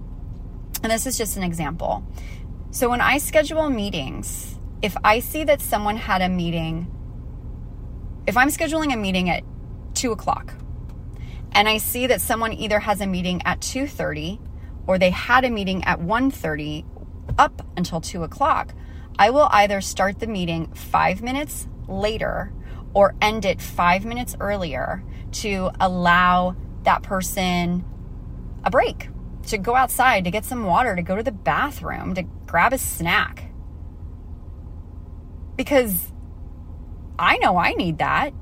and 0.83 0.91
this 0.91 1.07
is 1.07 1.17
just 1.17 1.37
an 1.37 1.45
example. 1.45 2.05
So 2.73 2.89
when 2.89 3.01
I 3.01 3.19
schedule 3.19 3.71
meetings, 3.71 4.59
if 4.83 4.97
I 5.05 5.21
see 5.21 5.45
that 5.45 5.61
someone 5.61 5.99
had 5.99 6.21
a 6.21 6.29
meeting, 6.29 6.91
if 8.27 8.37
I'm 8.37 8.49
scheduling 8.49 8.93
a 8.93 8.97
meeting 8.97 9.31
at 9.31 9.43
two 9.95 10.13
o'clock, 10.13 10.55
and 11.53 11.69
I 11.69 11.79
see 11.79 12.07
that 12.07 12.21
someone 12.21 12.53
either 12.53 12.81
has 12.81 13.01
a 13.01 13.07
meeting 13.07 13.43
at 13.45 13.61
2:30 13.61 14.41
or 14.87 14.99
they 14.99 15.11
had 15.11 15.45
a 15.45 15.51
meeting 15.51 15.85
at 15.85 16.01
1.30 16.01 16.85
up 17.39 17.67
until 17.77 18.01
2 18.01 18.25
o'clock, 18.25 18.75
I 19.19 19.31
will 19.31 19.49
either 19.51 19.81
start 19.81 20.19
the 20.19 20.27
meeting 20.27 20.73
five 20.73 21.23
minutes 21.23 21.69
later 21.87 22.53
or 22.95 23.15
end 23.21 23.45
it 23.45 23.61
five 23.61 24.05
minutes 24.05 24.37
earlier 24.41 25.05
to 25.33 25.71
allow 25.81 26.57
that 26.85 27.03
person 27.03 27.85
a 28.65 28.71
break, 28.71 29.09
to 29.47 29.59
go 29.59 29.75
outside, 29.75 30.25
to 30.25 30.31
get 30.31 30.45
some 30.45 30.65
water, 30.65 30.95
to 30.97 31.03
go 31.03 31.17
to 31.17 31.23
the 31.23 31.33
bathroom, 31.33 32.15
to 32.15 32.23
grab 32.47 32.73
a 32.73 32.79
snack. 32.79 33.51
Because 35.57 36.12
I 37.23 37.39
know 37.39 37.57
I 37.57 37.73
need 37.75 37.99
that. 37.99 38.35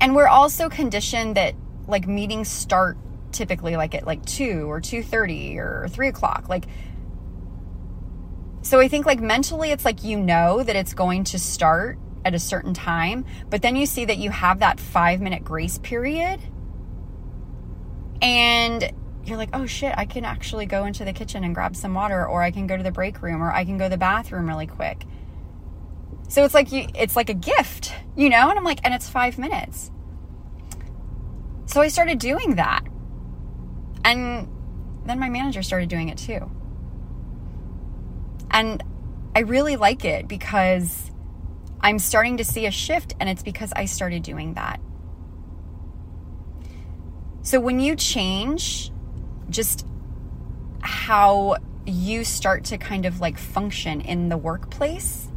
And 0.00 0.14
we're 0.14 0.28
also 0.28 0.68
conditioned 0.68 1.36
that 1.36 1.56
like 1.88 2.06
meetings 2.06 2.48
start 2.48 2.96
typically 3.32 3.76
like 3.76 3.94
at 3.96 4.06
like 4.06 4.24
2 4.24 4.70
or 4.70 4.80
2.30 4.80 5.56
or 5.56 5.88
3 5.88 6.06
o'clock 6.06 6.48
like 6.48 6.66
so 8.62 8.78
i 8.78 8.86
think 8.86 9.04
like 9.04 9.18
mentally 9.18 9.72
it's 9.72 9.84
like 9.84 10.04
you 10.04 10.16
know 10.16 10.62
that 10.62 10.76
it's 10.76 10.94
going 10.94 11.24
to 11.24 11.36
start 11.36 11.98
at 12.24 12.32
a 12.32 12.38
certain 12.38 12.72
time 12.72 13.24
but 13.50 13.60
then 13.60 13.74
you 13.74 13.86
see 13.86 14.04
that 14.04 14.18
you 14.18 14.30
have 14.30 14.60
that 14.60 14.78
five 14.78 15.20
minute 15.20 15.42
grace 15.42 15.78
period 15.78 16.38
and 18.22 18.92
you're 19.24 19.36
like 19.36 19.50
oh 19.52 19.66
shit 19.66 19.92
i 19.98 20.04
can 20.04 20.24
actually 20.24 20.64
go 20.64 20.84
into 20.84 21.04
the 21.04 21.12
kitchen 21.12 21.42
and 21.42 21.56
grab 21.56 21.74
some 21.74 21.92
water 21.92 22.24
or 22.24 22.40
i 22.40 22.52
can 22.52 22.68
go 22.68 22.76
to 22.76 22.84
the 22.84 22.92
break 22.92 23.20
room 23.20 23.42
or 23.42 23.52
i 23.52 23.64
can 23.64 23.76
go 23.76 23.86
to 23.86 23.90
the 23.90 23.98
bathroom 23.98 24.46
really 24.46 24.68
quick 24.68 25.04
so 26.28 26.44
it's 26.44 26.54
like 26.54 26.72
you 26.72 26.86
it's 26.94 27.16
like 27.16 27.28
a 27.28 27.34
gift 27.34 27.92
you 28.16 28.28
know 28.28 28.48
and 28.48 28.58
i'm 28.58 28.64
like 28.64 28.80
and 28.84 28.94
it's 28.94 29.08
five 29.08 29.38
minutes 29.38 29.90
so 31.66 31.80
i 31.80 31.88
started 31.88 32.18
doing 32.18 32.56
that 32.56 32.84
and 34.04 34.48
then 35.06 35.18
my 35.18 35.28
manager 35.28 35.62
started 35.62 35.88
doing 35.88 36.08
it 36.08 36.18
too. 36.18 36.50
And 38.50 38.82
I 39.34 39.40
really 39.40 39.76
like 39.76 40.04
it 40.04 40.28
because 40.28 41.10
I'm 41.80 41.98
starting 41.98 42.36
to 42.36 42.44
see 42.44 42.66
a 42.66 42.70
shift, 42.70 43.14
and 43.18 43.28
it's 43.28 43.42
because 43.42 43.72
I 43.74 43.86
started 43.86 44.22
doing 44.22 44.54
that. 44.54 44.80
So 47.42 47.60
when 47.60 47.80
you 47.80 47.96
change 47.96 48.92
just 49.50 49.86
how 50.80 51.56
you 51.86 52.24
start 52.24 52.64
to 52.64 52.78
kind 52.78 53.04
of 53.04 53.20
like 53.20 53.36
function 53.36 54.00
in 54.00 54.28
the 54.30 54.36
workplace 54.38 55.28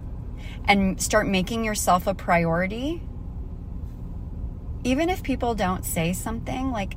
and 0.68 1.02
start 1.02 1.28
making 1.28 1.64
yourself 1.64 2.08
a 2.08 2.14
priority, 2.14 3.02
even 4.84 5.10
if 5.10 5.24
people 5.24 5.56
don't 5.56 5.86
say 5.86 6.14
something, 6.14 6.72
like 6.72 6.96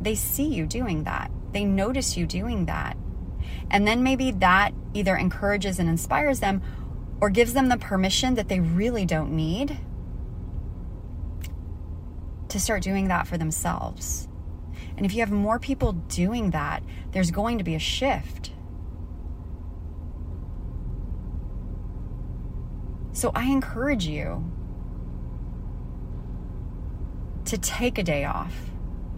they 0.00 0.14
see 0.14 0.46
you 0.46 0.66
doing 0.66 1.04
that. 1.04 1.30
They 1.52 1.64
notice 1.64 2.16
you 2.16 2.26
doing 2.26 2.66
that. 2.66 2.96
And 3.70 3.86
then 3.86 4.02
maybe 4.02 4.30
that 4.32 4.72
either 4.94 5.16
encourages 5.16 5.78
and 5.78 5.88
inspires 5.88 6.40
them 6.40 6.62
or 7.20 7.30
gives 7.30 7.54
them 7.54 7.68
the 7.68 7.78
permission 7.78 8.34
that 8.34 8.48
they 8.48 8.60
really 8.60 9.06
don't 9.06 9.34
need 9.34 9.78
to 12.48 12.60
start 12.60 12.82
doing 12.82 13.08
that 13.08 13.26
for 13.26 13.38
themselves. 13.38 14.28
And 14.96 15.04
if 15.04 15.14
you 15.14 15.20
have 15.20 15.30
more 15.30 15.58
people 15.58 15.92
doing 15.92 16.50
that, 16.50 16.82
there's 17.12 17.30
going 17.30 17.58
to 17.58 17.64
be 17.64 17.74
a 17.74 17.80
shift. 17.80 18.52
So 23.16 23.32
I 23.34 23.46
encourage 23.46 24.06
you 24.06 24.44
to 27.46 27.58
take 27.58 27.98
a 27.98 28.02
day 28.02 28.24
off 28.24 28.52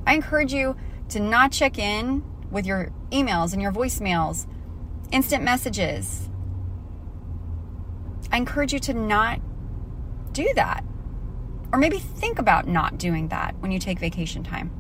I 0.09 0.15
encourage 0.15 0.55
you 0.55 0.75
to 1.11 1.21
not 1.21 1.53
check 1.53 1.79
in 1.79 2.25
with 2.51 2.65
your 2.65 2.91
emails 3.11 3.53
and 3.53 3.61
your 3.61 3.71
voicemails, 3.71 4.47
instant 5.13 5.45
messages. 5.45 6.31
I 8.33 8.39
encourage 8.39 8.73
you 8.73 8.79
to 8.79 8.95
not 8.95 9.39
do 10.33 10.51
that. 10.57 10.83
Or 11.75 11.79
maybe 11.79 11.99
think 11.99 12.39
about 12.39 12.67
not 12.67 12.97
doing 12.97 13.29
that 13.29 13.55
when 13.61 13.71
you 13.71 13.79
take 13.79 13.99
vacation 13.99 14.43
time. 14.43 14.71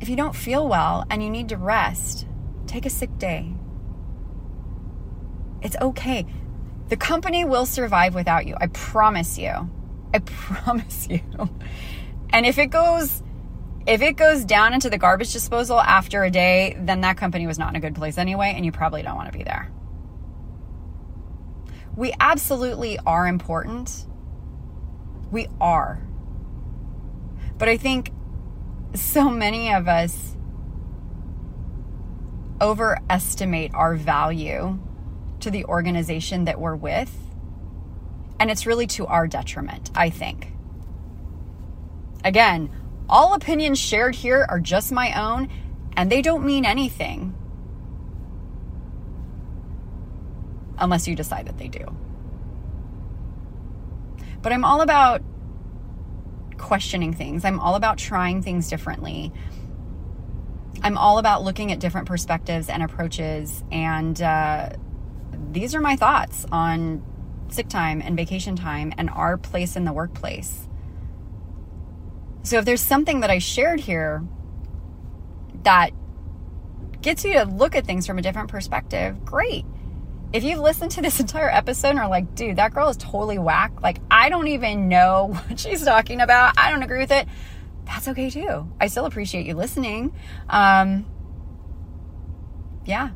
If 0.00 0.08
you 0.08 0.14
don't 0.14 0.36
feel 0.36 0.68
well 0.68 1.04
and 1.10 1.20
you 1.20 1.30
need 1.30 1.48
to 1.48 1.56
rest, 1.56 2.28
take 2.68 2.86
a 2.86 2.90
sick 2.90 3.18
day. 3.18 3.54
It's 5.64 5.76
okay. 5.80 6.26
The 6.90 6.96
company 6.96 7.44
will 7.44 7.66
survive 7.66 8.14
without 8.14 8.46
you. 8.46 8.54
I 8.60 8.66
promise 8.68 9.38
you. 9.38 9.70
I 10.12 10.18
promise 10.24 11.08
you. 11.08 11.20
And 12.30 12.46
if 12.46 12.58
it 12.58 12.66
goes 12.66 13.22
if 13.86 14.00
it 14.00 14.16
goes 14.16 14.46
down 14.46 14.72
into 14.72 14.88
the 14.88 14.96
garbage 14.96 15.32
disposal 15.32 15.78
after 15.78 16.24
a 16.24 16.30
day, 16.30 16.74
then 16.78 17.02
that 17.02 17.18
company 17.18 17.46
was 17.46 17.58
not 17.58 17.70
in 17.70 17.76
a 17.76 17.80
good 17.80 17.94
place 17.94 18.16
anyway 18.16 18.52
and 18.56 18.64
you 18.64 18.72
probably 18.72 19.02
don't 19.02 19.16
want 19.16 19.30
to 19.30 19.36
be 19.36 19.44
there. 19.44 19.70
We 21.96 22.12
absolutely 22.18 22.98
are 23.06 23.26
important. 23.26 24.06
We 25.30 25.48
are. 25.60 26.00
But 27.58 27.68
I 27.68 27.76
think 27.76 28.10
so 28.94 29.28
many 29.30 29.72
of 29.72 29.86
us 29.86 30.36
overestimate 32.60 33.74
our 33.74 33.96
value 33.96 34.78
to 35.44 35.50
the 35.50 35.64
organization 35.64 36.44
that 36.44 36.60
we're 36.60 36.76
with 36.76 37.10
and 38.38 38.50
it's 38.50 38.66
really 38.66 38.86
to 38.86 39.06
our 39.06 39.26
detriment, 39.26 39.90
I 39.94 40.10
think. 40.10 40.52
Again, 42.24 42.70
all 43.08 43.34
opinions 43.34 43.78
shared 43.78 44.14
here 44.14 44.44
are 44.48 44.60
just 44.60 44.92
my 44.92 45.18
own, 45.20 45.48
and 45.96 46.10
they 46.10 46.22
don't 46.22 46.44
mean 46.44 46.64
anything 46.64 47.34
unless 50.78 51.06
you 51.06 51.14
decide 51.14 51.46
that 51.46 51.58
they 51.58 51.68
do. 51.68 51.86
But 54.42 54.52
I'm 54.52 54.64
all 54.64 54.80
about 54.80 55.22
questioning 56.58 57.12
things, 57.12 57.44
I'm 57.44 57.60
all 57.60 57.74
about 57.76 57.98
trying 57.98 58.42
things 58.42 58.68
differently. 58.68 59.32
I'm 60.82 60.98
all 60.98 61.16
about 61.16 61.42
looking 61.42 61.72
at 61.72 61.80
different 61.80 62.08
perspectives 62.08 62.68
and 62.68 62.82
approaches, 62.82 63.62
and 63.70 64.20
uh, 64.20 64.70
these 65.52 65.74
are 65.74 65.80
my 65.80 65.96
thoughts 65.96 66.46
on 66.50 67.02
sick 67.48 67.68
time 67.68 68.02
and 68.02 68.16
vacation 68.16 68.56
time 68.56 68.92
and 68.98 69.10
our 69.10 69.36
place 69.36 69.76
in 69.76 69.84
the 69.84 69.92
workplace. 69.92 70.68
So 72.42 72.58
if 72.58 72.64
there's 72.64 72.80
something 72.80 73.20
that 73.20 73.30
I 73.30 73.38
shared 73.38 73.80
here 73.80 74.22
that 75.62 75.90
gets 77.00 77.24
you 77.24 77.34
to 77.34 77.44
look 77.44 77.74
at 77.74 77.86
things 77.86 78.06
from 78.06 78.18
a 78.18 78.22
different 78.22 78.50
perspective, 78.50 79.24
great. 79.24 79.64
If 80.32 80.44
you've 80.44 80.58
listened 80.58 80.90
to 80.92 81.02
this 81.02 81.20
entire 81.20 81.50
episode 81.50 81.90
and 81.90 81.98
are 81.98 82.08
like, 82.08 82.34
dude, 82.34 82.56
that 82.56 82.74
girl 82.74 82.88
is 82.88 82.96
totally 82.96 83.38
whack, 83.38 83.82
like, 83.82 83.98
I 84.10 84.28
don't 84.28 84.48
even 84.48 84.88
know 84.88 85.38
what 85.48 85.60
she's 85.60 85.84
talking 85.84 86.20
about, 86.20 86.54
I 86.58 86.70
don't 86.70 86.82
agree 86.82 86.98
with 86.98 87.12
it, 87.12 87.28
that's 87.86 88.08
okay 88.08 88.30
too. 88.30 88.68
I 88.80 88.88
still 88.88 89.06
appreciate 89.06 89.46
you 89.46 89.54
listening. 89.54 90.14
Um, 90.48 91.06
yeah. 92.84 93.10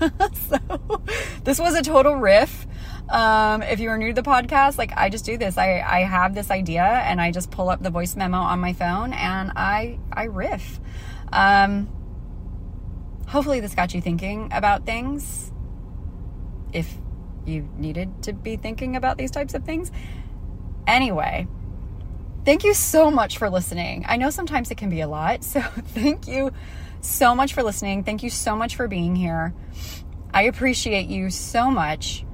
so 0.48 1.02
this 1.44 1.58
was 1.58 1.74
a 1.74 1.82
total 1.82 2.14
riff. 2.14 2.66
Um, 3.08 3.62
if 3.62 3.80
you 3.80 3.90
are 3.90 3.98
new 3.98 4.08
to 4.08 4.22
the 4.22 4.28
podcast, 4.28 4.78
like 4.78 4.92
I 4.96 5.10
just 5.10 5.24
do 5.24 5.36
this. 5.36 5.58
I, 5.58 5.80
I 5.80 6.00
have 6.00 6.34
this 6.34 6.50
idea 6.50 6.82
and 6.82 7.20
I 7.20 7.30
just 7.30 7.50
pull 7.50 7.68
up 7.68 7.82
the 7.82 7.90
voice 7.90 8.16
memo 8.16 8.38
on 8.38 8.60
my 8.60 8.72
phone 8.72 9.12
and 9.12 9.52
I 9.56 9.98
I 10.12 10.24
riff. 10.24 10.80
Um, 11.32 11.88
hopefully 13.28 13.60
this 13.60 13.74
got 13.74 13.94
you 13.94 14.00
thinking 14.00 14.48
about 14.52 14.86
things. 14.86 15.52
If 16.72 16.98
you 17.46 17.68
needed 17.76 18.22
to 18.22 18.32
be 18.32 18.56
thinking 18.56 18.96
about 18.96 19.18
these 19.18 19.30
types 19.30 19.54
of 19.54 19.64
things. 19.64 19.92
Anyway, 20.86 21.46
thank 22.44 22.64
you 22.64 22.74
so 22.74 23.10
much 23.10 23.38
for 23.38 23.50
listening. 23.50 24.04
I 24.08 24.16
know 24.16 24.30
sometimes 24.30 24.70
it 24.70 24.76
can 24.76 24.90
be 24.90 25.00
a 25.00 25.08
lot, 25.08 25.44
so 25.44 25.60
thank 25.60 26.26
you 26.26 26.52
so 27.04 27.34
much 27.34 27.54
for 27.54 27.62
listening. 27.62 28.04
Thank 28.04 28.22
you 28.22 28.30
so 28.30 28.56
much 28.56 28.76
for 28.76 28.88
being 28.88 29.14
here. 29.14 29.54
I 30.32 30.42
appreciate 30.42 31.06
you 31.06 31.30
so 31.30 31.70
much. 31.70 32.24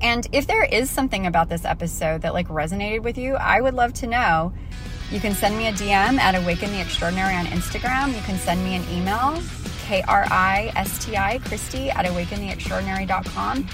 And 0.00 0.26
if 0.32 0.46
there 0.46 0.64
is 0.64 0.90
something 0.90 1.26
about 1.26 1.48
this 1.48 1.64
episode 1.64 2.22
that 2.22 2.34
like 2.34 2.48
resonated 2.48 3.02
with 3.02 3.16
you, 3.18 3.34
I 3.34 3.60
would 3.60 3.74
love 3.74 3.92
to 3.94 4.06
know. 4.06 4.52
You 5.10 5.20
can 5.20 5.34
send 5.34 5.56
me 5.56 5.68
a 5.68 5.72
DM 5.72 6.18
at 6.18 6.34
Awaken 6.34 6.72
the 6.72 6.80
Extraordinary 6.80 7.36
on 7.36 7.46
Instagram. 7.46 8.14
You 8.14 8.20
can 8.22 8.36
send 8.38 8.64
me 8.64 8.74
an 8.74 8.84
email, 8.90 9.40
K 9.84 10.02
R 10.08 10.26
I 10.28 10.72
S 10.74 11.04
T 11.04 11.16
I, 11.16 11.38
Kristi 11.38 11.94
at 11.94 12.04
awakentheextraordinary.com. 12.06 13.68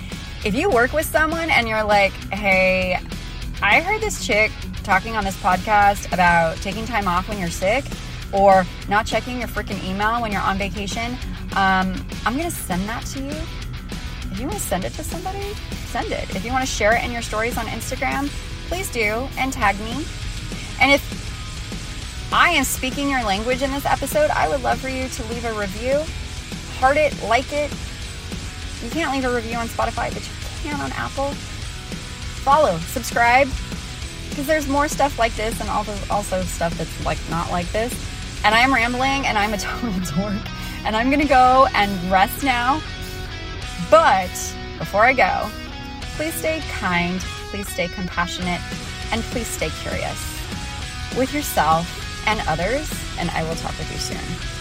If 0.44 0.54
you 0.54 0.68
work 0.68 0.92
with 0.92 1.06
someone 1.06 1.50
and 1.50 1.66
you're 1.66 1.84
like, 1.84 2.12
hey, 2.32 2.98
I 3.62 3.80
heard 3.80 4.02
this 4.02 4.26
chick 4.26 4.52
talking 4.82 5.16
on 5.16 5.24
this 5.24 5.36
podcast 5.38 6.12
about 6.12 6.58
taking 6.58 6.84
time 6.84 7.08
off 7.08 7.28
when 7.28 7.38
you're 7.38 7.48
sick 7.48 7.84
or 8.32 8.66
not 8.88 9.06
checking 9.06 9.38
your 9.38 9.48
freaking 9.48 9.82
email 9.84 10.20
when 10.22 10.32
you're 10.32 10.40
on 10.40 10.58
vacation, 10.58 11.16
um, 11.56 11.94
I'm 12.24 12.36
going 12.36 12.44
to 12.44 12.50
send 12.50 12.88
that 12.88 13.04
to 13.06 13.20
you. 13.20 13.34
If 14.30 14.40
you 14.40 14.46
want 14.46 14.58
to 14.58 14.64
send 14.64 14.84
it 14.84 14.92
to 14.94 15.04
somebody, 15.04 15.54
send 15.86 16.10
it. 16.10 16.34
If 16.34 16.44
you 16.44 16.52
want 16.52 16.66
to 16.66 16.70
share 16.70 16.96
it 16.96 17.04
in 17.04 17.12
your 17.12 17.22
stories 17.22 17.58
on 17.58 17.66
Instagram, 17.66 18.28
please 18.68 18.90
do 18.90 19.28
and 19.36 19.52
tag 19.52 19.78
me. 19.80 20.04
And 20.80 20.90
if 20.90 22.32
I 22.32 22.48
am 22.50 22.64
speaking 22.64 23.10
your 23.10 23.22
language 23.24 23.60
in 23.60 23.70
this 23.70 23.84
episode, 23.84 24.30
I 24.30 24.48
would 24.48 24.62
love 24.62 24.80
for 24.80 24.88
you 24.88 25.06
to 25.06 25.22
leave 25.24 25.44
a 25.44 25.52
review, 25.52 26.02
heart 26.78 26.96
it, 26.96 27.14
like 27.24 27.52
it. 27.52 27.70
You 28.82 28.88
can't 28.90 29.12
leave 29.12 29.26
a 29.26 29.34
review 29.34 29.56
on 29.56 29.68
Spotify, 29.68 30.12
but 30.12 30.22
you 30.22 30.70
can 30.70 30.80
on 30.80 30.90
Apple. 30.92 31.30
Follow, 32.42 32.78
subscribe, 32.78 33.48
because 34.30 34.46
there's 34.46 34.66
more 34.66 34.88
stuff 34.88 35.18
like 35.18 35.34
this 35.36 35.60
and 35.60 35.68
also 35.68 36.42
stuff 36.42 36.76
that's 36.78 37.04
like 37.04 37.18
not 37.28 37.50
like 37.50 37.70
this. 37.70 37.92
And 38.44 38.54
I'm 38.54 38.72
rambling 38.74 39.26
and 39.26 39.38
I'm 39.38 39.54
a 39.54 39.58
total 39.68 39.92
dork. 40.16 40.42
And 40.84 40.96
I'm 40.96 41.10
gonna 41.10 41.24
go 41.24 41.68
and 41.74 42.10
rest 42.10 42.42
now. 42.42 42.82
But 43.90 44.30
before 44.78 45.04
I 45.04 45.12
go, 45.12 45.50
please 46.16 46.34
stay 46.34 46.60
kind, 46.72 47.20
please 47.50 47.68
stay 47.68 47.88
compassionate, 47.88 48.60
and 49.12 49.22
please 49.24 49.46
stay 49.46 49.70
curious 49.82 50.18
with 51.16 51.32
yourself 51.32 51.86
and 52.26 52.40
others. 52.48 52.90
And 53.18 53.30
I 53.30 53.42
will 53.44 53.54
talk 53.56 53.76
with 53.78 53.92
you 53.92 53.98
soon. 53.98 54.51